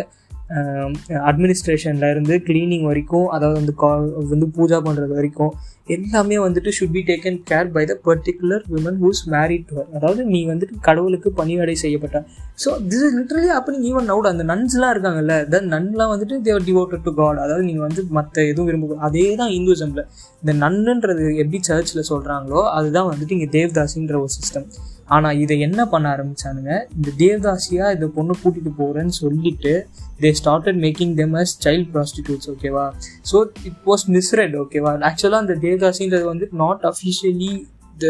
அட்மினிஸ்ட்ரேஷனில் 1.24 2.10
இருந்து 2.10 2.36
கிளீனிங் 2.46 2.86
வரைக்கும் 2.86 3.28
அதாவது 3.28 3.58
வந்து 3.60 3.74
கா 3.76 3.90
வந்து 4.30 4.48
பூஜா 4.56 4.78
பண்ணுறது 4.86 5.14
வரைக்கும் 5.16 5.52
எல்லாமே 5.88 6.38
வந்துட்டு 6.38 6.70
should 6.70 6.94
be 6.94 7.02
taken 7.08 7.38
care 7.46 7.70
by 7.72 7.84
the 7.86 7.94
particular 8.06 8.64
women 8.70 8.98
whose 9.02 9.22
married 9.30 9.66
to 9.70 9.78
அதாவது 9.96 10.22
நீ 10.26 10.40
வந்துட்டு 10.46 10.76
கடவுளுக்கு 10.82 11.30
பணிவடை 11.32 11.76
செய்யப்பட்ட 11.76 12.20
ஸோ 12.66 12.72
திஸ் 12.90 13.04
இஸ் 13.04 13.16
லிட்டரலி 13.16 13.50
அப்படி 13.50 13.78
ஈவன் 13.90 14.08
நவுட் 14.08 14.30
அந்த 14.30 14.44
நன்ஸ்லாம் 14.44 14.94
இருக்காங்கல்ல 14.94 15.36
த 15.50 15.62
நன்லாம் 15.68 16.12
வந்துட்டு 16.14 16.38
தேவர் 16.42 16.68
டிவோட்டட் 16.68 17.04
டு 17.04 17.14
காட் 17.14 17.38
அதாவது 17.38 17.66
நீங்கள் 17.66 17.88
வந்து 17.88 18.04
மற்ற 18.10 18.46
எதுவும் 18.46 18.70
விரும்ப 18.70 19.00
அதே 19.02 19.28
தான் 19.36 19.52
இந்துசமில் 19.52 20.06
இந்த 20.44 20.54
நன்னுன்றது 20.64 21.26
எப்படி 21.36 21.62
சர்ச்சில் 21.62 22.08
சொல்கிறாங்களோ 22.10 22.64
அதுதான் 22.74 23.10
வந்துட்டு 23.10 23.36
இங்கே 23.40 23.52
தேவ்தாசின்ற 23.58 24.16
ஒரு 24.20 24.34
சிஸ்டம் 24.40 24.68
ஆனால் 25.10 25.40
இதை 25.40 25.60
என்ன 25.60 25.86
பண்ண 25.86 26.16
ஆரம்பிச்சானுங்க? 26.16 26.86
இந்த 26.96 27.10
தேவதாசியாக 27.18 27.94
இந்த 27.94 28.08
பொண்ணு 28.08 28.36
கூட்டிகிட்டு 28.44 28.72
போகிறேன்னு 28.80 29.16
சொல்லிட்டு 29.20 29.88
they 30.20 30.34
started 30.44 30.80
making 30.80 31.14
them 31.14 31.34
as 31.34 31.56
child 31.64 31.90
prostitutes 31.94 32.48
ஓகேவா 32.48 32.92
ஸோ 33.32 33.46
இட் 33.64 33.80
வாஸ் 33.86 34.06
மிஸ்ரெட் 34.08 34.56
ஓகேவா 34.56 34.92
ஆக்சுவலாக 35.02 35.44
அந்த 35.44 35.54
தேவதாசின்றது 35.54 36.24
வந்து 36.24 36.50
நாட் 36.52 36.84
அஃபிஷியலி 36.84 37.64
த 37.98 38.08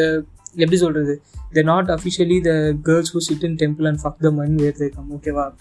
எப்படி 0.52 0.78
சொல்கிறது 0.78 1.22
they 1.54 1.64
not 1.64 1.90
officially 1.90 2.42
the 2.42 2.76
girls 2.84 3.16
who 3.16 3.18
sit 3.18 3.44
in 3.44 3.56
temple 3.56 3.88
and 3.88 4.00
fuck 4.04 4.20
the 4.20 4.32
man 4.32 4.56
where 4.56 4.92
ஓகேவா 5.12 5.54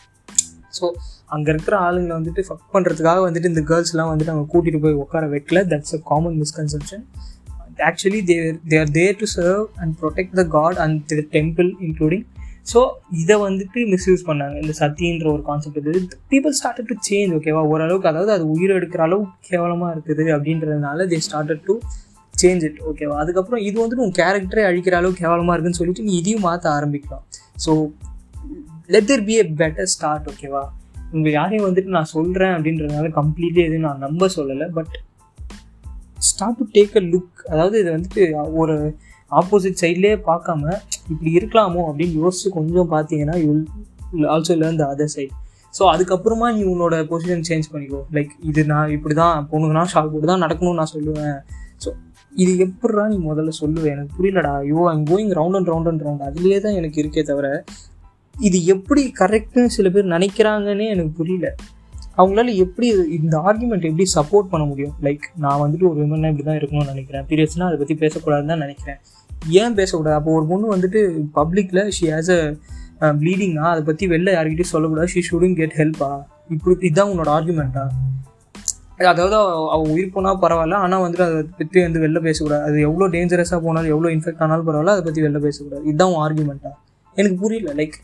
ஸோ 0.81 0.91
அங்கே 1.27 1.51
இருக்கிற 1.53 1.91
ஆளுங்களை 1.91 2.17
வந்துட்டு 2.21 2.43
ஃபக் 2.49 2.77
பண்ணுறதுக்காக 2.77 3.19
வந்துட்டு 3.31 3.45
இந்த 3.45 3.61
கேர்ள்ஸ்லாம் 3.61 4.11
வந்துட்டு 4.11 4.31
அவங்க 4.31 4.47
கூட்டிகிட்டு 4.53 4.81
போய் 4.81 4.93
உட்கார 4.93 5.27
வைக்கல. 5.27 5.65
That's 5.67 5.95
a 5.95 6.01
common 6.05 6.43
misconception 6.43 7.05
actually 7.79 8.25
there 8.25 8.59
they 8.69 8.79
are 8.79 8.91
there 8.91 9.17
to 9.17 9.27
serve 9.37 9.65
and 9.77 9.95
protect 10.03 10.33
the 10.33 10.45
god 10.45 10.77
and 10.77 11.07
the 11.07 11.15
temple 11.15 11.71
including 11.87 12.25
so 12.75 12.89
இதை 13.13 13.37
வந்துட்டு 13.37 13.79
மிஸ்யூஸ் 13.93 14.23
பண்ணாங்க. 14.27 14.57
இந்த 14.63 14.73
சத்தின்ற 14.79 15.33
ஒரு 15.33 15.43
கான்செப்ட் 15.43 15.77
இது. 15.77 16.09
பீப்புள் 16.31 16.55
ஸ்டார்டட் 16.59 16.91
டு 16.91 16.97
சேஞ்ச் 17.11 17.31
ஓகேவா 17.37 17.63
ஓரளவுக்கு 17.67 18.09
அதாவது 18.09 18.33
அது 18.33 18.51
உயிர் 18.51 18.71
எடுக்கிற 18.71 18.97
அளவுக்கு 18.97 19.49
கேவலமாக 19.49 19.95
இருக்குது 19.95 20.25
அப்படின்றதுனால 20.37 21.07
they 21.07 21.21
started 21.29 21.65
to 21.65 21.79
change 22.43 22.63
it 22.63 22.81
ஓகேவா 22.91 23.15
அதுக்கப்புறம் 23.15 23.61
இது 23.61 23.87
வந்துட்டு 23.87 24.05
உன் 24.07 24.19
கேரக்டரே 24.19 24.65
அழிக்கிற 24.71 24.93
அளவுக்கு 24.93 25.23
கேவலமாக 25.25 25.53
இருக்குன்னு 25.53 25.81
சொல்லிட்டு 25.81 26.03
நீ 26.03 26.17
இதையும் 26.17 26.41
மாற்ற 26.41 26.71
ஆரம்பிக்கலாம். 26.71 27.25
So 27.67 27.91
let 28.87 29.07
there 29.07 29.25
be 29.25 29.37
a 29.37 29.43
better 29.43 29.83
start 29.83 30.29
ஓகேவா 30.29 30.65
உங்கள் 31.13 31.33
யாரையும் 31.33 31.75
வந்துட்டு 31.75 31.85
நான் 31.85 32.05
சொல்கிறேன் 32.05 32.51
அப்படின்றதுனால 32.51 33.11
கம்ப்ளீட்லி 33.21 33.63
எதுவும் 33.65 33.81
நான் 33.81 33.99
நம்ப 33.99 34.29
சொல்லலை 34.37 34.69
but 34.69 35.01
start 36.29 36.59
to 36.61 36.67
take 36.77 36.97
a 36.97 37.05
look 37.13 37.43
அதாவது 37.51 37.77
இது 37.81 37.91
வந்துட்டு 37.97 38.23
ஒரு 38.61 38.77
ஆப்போசிட் 39.31 39.81
சைட்லேயே 39.83 40.17
பார்க்காம 40.31 40.63
இப்படி 41.11 41.31
இருக்கலாமோ 41.39 41.83
அப்படின்னு 41.89 42.17
யோசிச்சு 42.23 42.51
கொஞ்சம் 42.57 42.91
பார்த்தீங்கன்னா 42.95 43.37
you 43.45 43.53
also 44.35 44.57
learn 44.63 44.81
the 44.83 44.87
other 44.95 45.13
side 45.17 45.35
so 45.75 45.85
அதுக்கப்புறமா 45.95 46.47
நீ 46.57 46.63
உன்னோட 46.65 46.95
பொசிஷன் 47.11 47.47
சேஞ்ச் 47.49 47.67
பண்ணிக்கோ. 47.73 48.01
லைக் 48.17 48.31
இது 48.51 48.61
நான் 48.65 48.93
இப்படி 48.97 49.15
தான் 49.15 49.47
பொண்ணுங்கன்னா 49.51 49.83
ஷால் 49.93 50.11
போட்டு 50.13 50.31
தான் 50.31 50.45
நடக்கணும்னு 50.45 50.81
நான் 50.81 50.95
சொல்லுவேன். 50.95 51.37
ஸோ 51.83 51.89
இது 52.33 52.53
எப்படா 52.67 53.05
நீ 53.13 53.19
முதல்ல 53.31 53.53
சொல்லுவேன் 53.61 53.95
எனக்கு 53.97 54.13
புரியலடா. 54.19 54.53
ஐயோ 54.63 54.83
I'm 54.93 55.05
going 55.11 55.33
round 55.41 55.59
and 55.59 55.71
round 55.73 55.91
and 55.93 56.05
round 56.07 56.25
அதுலேயே 56.29 56.59
தான் 56.61 56.79
எனக்கு 56.81 57.01
இருக்கே 57.03 57.25
தவிர 57.31 57.49
இது 58.35 58.59
எப்படி 58.75 59.03
கரெக்டுன்னு 59.21 59.75
சில 59.77 59.89
பேர் 59.91 60.13
நினைக்கிறாங்கன்னே 60.17 60.87
எனக்கு 60.95 61.13
புரியல. 61.21 61.49
அவங்களால 62.21 62.53
எப்படி 62.65 62.87
இந்த 63.19 63.37
ஆர்குமெண்ட் 63.49 63.89
எப்படி 63.91 64.07
சப்போர்ட் 64.17 64.51
பண்ண 64.53 64.65
முடியும்? 64.71 64.95
லைக் 65.07 65.25
நான் 65.45 65.61
வந்துட்டு 65.65 65.87
ஒரு 65.91 65.99
விமனாக 66.03 66.33
இப்படி 66.33 66.47
தான் 66.49 66.59
இருக்கணும்னு 66.61 66.93
நினைக்கிறேன். 66.95 67.25
பீரியட்ஸ்னால் 67.31 67.69
அதை 67.71 67.79
பற்றி 67.83 67.97
பேசக்கூடாதுன்னு 68.05 68.53
தான் 68.55 68.65
நினைக்கிறேன். 68.67 68.99
ஏன் 69.63 69.77
பேசக்கூடாது? 69.81 70.17
அப்போ 70.21 70.31
ஒரு 70.39 70.47
பொண்ணு 70.53 70.73
வந்துட்டு 70.75 71.01
பப்ளிக்கில் 71.39 71.83
ஷி 71.99 72.07
ஹேஸ் 72.15 72.33
அ 72.37 73.11
ப்ளீடிங்னா 73.21 73.67
அதை 73.75 73.83
பற்றி 73.91 74.05
வெளில 74.15 74.31
யார்கிட்டயும் 74.37 74.73
சொல்லக்கூடாது. 74.75 75.11
ஷி 75.15 75.23
ஷுடன் 75.29 75.57
கெட் 75.61 75.77
ஹெல்ப்பா 75.81 76.11
இப்படி 76.55 76.75
இதுதான் 76.89 77.11
உன்னோட 77.13 77.31
ஆர்குமெண்ட்டா 77.37 77.85
அதாவது 79.11 79.37
அவள் 79.75 79.91
உயிர் 79.95 80.15
போனால் 80.15 80.39
பரவாயில்ல 80.45 80.77
ஆனால் 80.85 81.03
வந்துட்டு 81.03 81.25
அதை 81.27 81.43
பற்றி 81.59 81.79
வந்து 81.85 82.01
வெளில 82.05 82.21
பேசக்கூடாது. 82.29 82.63
அது 82.69 82.79
எவ்வளோ 82.89 83.07
டேஞ்சரஸாக 83.15 83.61
போனாலும் 83.67 83.93
எவ்வளோ 83.95 84.09
இன்ஃபெக்ட் 84.15 84.43
ஆனாலும் 84.45 84.69
பரவாயில்ல 84.69 84.95
அதை 84.97 85.05
பற்றி 85.09 85.23
வெளில 85.27 85.41
பேசக்கூடாது. 85.45 85.83
இதுதான் 85.89 86.13
உன் 86.15 86.23
ஆர்குமெண்ட்டா 86.25 86.73
எனக்கு 87.17 87.37
புரியல. 87.43 87.71
லைக் 87.81 87.97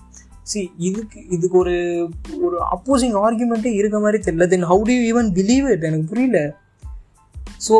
சி 0.52 0.60
இதுக்கு 0.88 1.18
இதுக்கு 1.28 1.56
ஒரு 1.58 1.74
ஒரு 2.46 2.56
அப்போசிங் 2.74 3.16
ஆர்குமெண்ட்டே 3.24 3.72
இருக்க 3.80 3.98
மாதிரி 4.04 4.18
தெரியல. 4.26 4.46
Then 4.54 4.66
how 4.70 4.82
to 4.88 4.94
even 5.10 5.28
believe 5.38 5.66
it 5.74 5.86
எனக்கு 5.90 6.08
புரியல. 6.12 6.40
So 7.68 7.76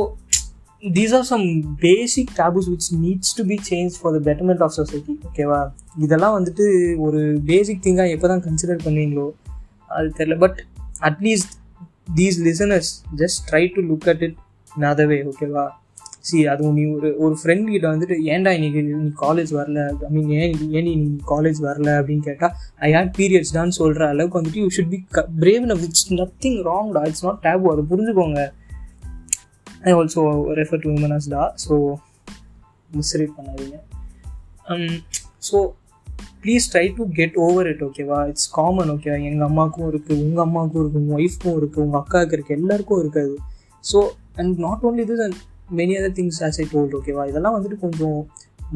these 0.96 1.14
are 1.14 1.27
some 1.33 1.44
basic 1.79 2.33
taboos 2.37 2.68
which 2.72 2.88
needs 3.03 3.35
to 3.37 3.44
be 3.44 3.57
change 3.70 3.94
for 4.00 4.14
the 4.16 4.20
betterment 4.31 4.62
of 4.66 4.74
society 4.79 5.14
ஓகேவா 5.29 5.61
இதெல்லாம் 5.98 6.37
வந்துட்டு 6.38 6.66
ஒரு 7.07 7.20
பேசிக் 7.46 7.85
திங்காக 7.85 8.14
எப்போ 8.16 8.29
தான் 8.29 8.44
கன்சிடர் 8.48 8.85
பண்ணுவீங்களோ 8.85 9.27
அது 9.96 10.11
தெரியல. 10.18 10.38
But 10.38 10.59
at least 11.00 11.55
these 12.16 12.38
listeners 12.48 12.90
just 13.16 13.40
try 13.50 13.62
to 13.74 13.83
look 13.90 14.09
at 14.12 14.22
it 14.29 14.38
another 14.81 15.07
way? 15.07 15.18
ஓகேவா 15.33 15.64
சி 16.24 16.38
அது 16.52 16.70
நீ 16.78 16.84
ஒரு 16.96 17.08
ஒரு 17.24 17.34
ஃப்ரெண்ட் 17.40 17.66
கிட்ட 17.72 17.87
வந்துட்டு 17.92 18.16
ஏன்டா 18.34 18.50
இன்னைக்கு 18.58 18.82
நீ 18.82 19.08
காலேஜ் 19.24 19.52
வரல? 19.58 19.80
ஐ 20.06 20.10
மீன் 20.10 20.30
ஏன் 20.40 20.54
ஏன் 20.76 20.87
நீ 20.88 20.94
காலேஜ் 21.32 21.60
வரல 21.68 21.90
அப்படின்னு 22.00 22.24
கேட்டால் 22.28 22.54
ஐ 22.88 22.90
ஹேட் 22.96 23.12
பீரியட்ஸ் 23.18 23.54
தான் 23.58 23.76
சொல்கிற 23.80 24.08
அளவுக்கு 24.08 24.40
வந்துட்டு 24.40 24.62
you 24.64 24.70
should 24.76 24.92
be 24.94 25.00
brave 25.42 25.70
it's 25.88 26.06
nothing 26.20 26.58
ராங்டா 26.70 27.02
it's 27.10 27.24
not 27.24 27.40
taboo 27.46 27.72
அதை 27.72 27.84
புரிஞ்சுக்கோங்க. 27.92 28.42
I 29.84 29.92
also 29.92 30.24
refer 30.60 30.82
to 30.84 30.90
woman 30.96 31.16
as 31.18 31.30
டா 31.37 31.44
ஸோ 31.66 31.76
மிஸ்ரீட் 32.90 33.37
பண்ணாதீங்க. 33.38 33.78
Um, 34.72 34.92
so 35.48 35.58
please 36.42 36.66
try 36.72 36.84
to 36.96 37.02
get 37.18 37.37
over 37.46 37.66
it 37.70 37.82
ஓகேவா 37.87 38.18
இட்ஸ் 38.28 38.48
காமன் 38.50 38.90
ஓகேவா 38.92 39.16
எங்கள் 39.30 39.46
அம்மாவுக்கும் 39.48 39.88
இருக்குது 39.90 40.20
உங்கள் 40.26 40.44
அம்மாவுக்கும் 40.44 40.82
இருக்குது 40.82 41.02
உங்கள் 41.02 41.18
ஒய்ஃப்க்கும் 41.18 41.56
இருக்குது 41.60 41.82
உங்கள் 41.84 42.00
அக்காவுக்கு 42.00 42.37
இருக்குது 42.37 42.58
எல்லாருக்கும் 42.58 43.00
இருக்காது 43.02 43.34
so 43.84 44.00
and 44.37 44.54
not 44.66 44.84
only 44.88 45.04
this 45.10 45.22
and 45.26 45.38
many 45.70 45.94
other 46.00 46.16
things 46.20 46.40
as 46.46 46.61
I 46.62 46.66
told 46.72 46.94
ஓகேவா 47.00 47.29
இதெல்லாம் 47.29 47.57
வந்துட்டு 47.57 47.79
கொஞ்சம் 47.79 48.18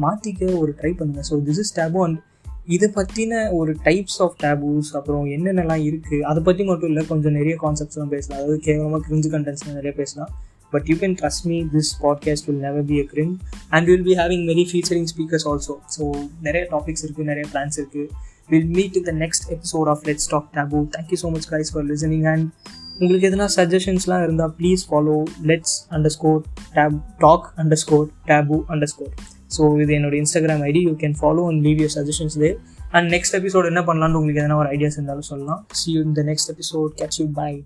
மாற்றிக்க 0.01 0.57
ஒரு 0.57 0.75
ட்ரை 0.81 0.91
பண்ணுங்கள் 0.99 1.27
so 1.29 1.37
this 1.47 1.59
is 1.63 1.79
taboo 1.79 2.03
and 2.05 2.19
இதை 2.65 2.91
பற்றின 2.95 3.53
ஒரு 3.53 3.75
டைப்ஸ் 3.83 4.19
ஆஃப் 4.19 4.35
டேபூஸ் 4.43 4.89
அப்புறம் 4.93 5.25
என்னென்னலாம் 5.25 5.83
இருக்குது 5.89 6.19
அதை 6.19 6.43
பற்றி 6.43 6.63
மட்டும் 6.63 6.89
இல்லை 6.89 7.05
கொஞ்சம் 7.05 7.31
நிறைய 7.31 7.55
கான்செப்ட்ஸ்லாம் 7.61 8.13
பேசலாம். 8.15 8.39
அதாவது 8.41 8.59
கேவலமாக 8.59 9.01
கிரிஞ்சு 9.07 9.29
கண்டென்ட்ஸ்லாம் 9.35 9.79
நிறைய 9.79 9.93
பேசலாம். 9.97 10.31
But 10.73 10.83
you 10.89 10.95
can 11.01 11.13
trust 11.19 11.41
me 11.49 11.57
this 11.73 11.87
podcast 12.01 12.41
will 12.47 12.59
never 12.65 12.81
be 12.89 12.97
a 13.03 13.05
cringe 13.11 13.37
and 13.71 13.87
we'll 13.87 14.03
be 14.03 14.15
having 14.19 14.41
many 14.49 14.65
featuring 14.71 15.05
speakers 15.13 15.43
also. 15.51 15.73
So 15.85 16.15
நிறைய 16.41 16.67
டாபிக்ஸ் 16.71 17.03
இருக்கு 17.03 17.23
நிறைய 17.23 17.45
பிளான்ஸ் 17.53 17.77
இருக்கு. 17.81 18.09
Will 18.47 18.65
meet 18.65 18.97
in 18.99 19.03
the 19.05 19.15
next 19.23 19.41
episode 19.55 19.87
of 19.93 19.99
let's 20.09 20.27
talk 20.33 20.45
taboo. 20.57 20.83
Thank 20.95 21.07
you 21.13 21.19
so 21.23 21.31
much 21.35 21.47
guys 21.53 21.69
for 21.75 21.83
listening 21.83 22.23
and 22.33 22.51
உங்களுக்கு 23.01 23.29
எதனா 23.29 23.47
சஜஷன்ஸ்லாம் 23.55 24.23
இருந்தால் 24.23 24.53
please 24.59 24.81
follow 24.89 25.23
let's 25.43 25.75
underscore 26.07 26.41
tab 26.73 26.95
talk 27.17 27.53
underscore 27.73 28.07
taboo 28.25 28.57
underscore 28.85 29.13
so 29.57 29.81
இது 29.81 29.93
என்னோட 29.93 30.23
Instagram 30.23 30.63
ID 30.63 30.81
you 30.81 30.91
can 30.91 31.15
follow 31.21 31.45
and 31.47 31.65
leave 31.65 31.79
your 31.79 31.93
suggestions 31.95 32.37
there 32.39 32.57
and 32.91 33.13
next 33.13 33.33
episode 33.33 33.65
என்ன 33.65 33.81
பண்ணலான்னு 33.81 34.13
உங்களுக்கு 34.13 34.41
எதனா 34.41 34.55
ஒரு 34.55 34.69
ஐடியாஸ் 34.69 34.97
இருந்தாலும் 34.99 35.21
சொல்லலாம். 35.21 35.65
சி 35.71 35.91
யூ 35.91 36.01
இந்த 36.01 36.23
next 36.23 36.51
episode 36.53 36.89
catch 36.97 37.17
you 37.17 37.27
bye 37.33 37.63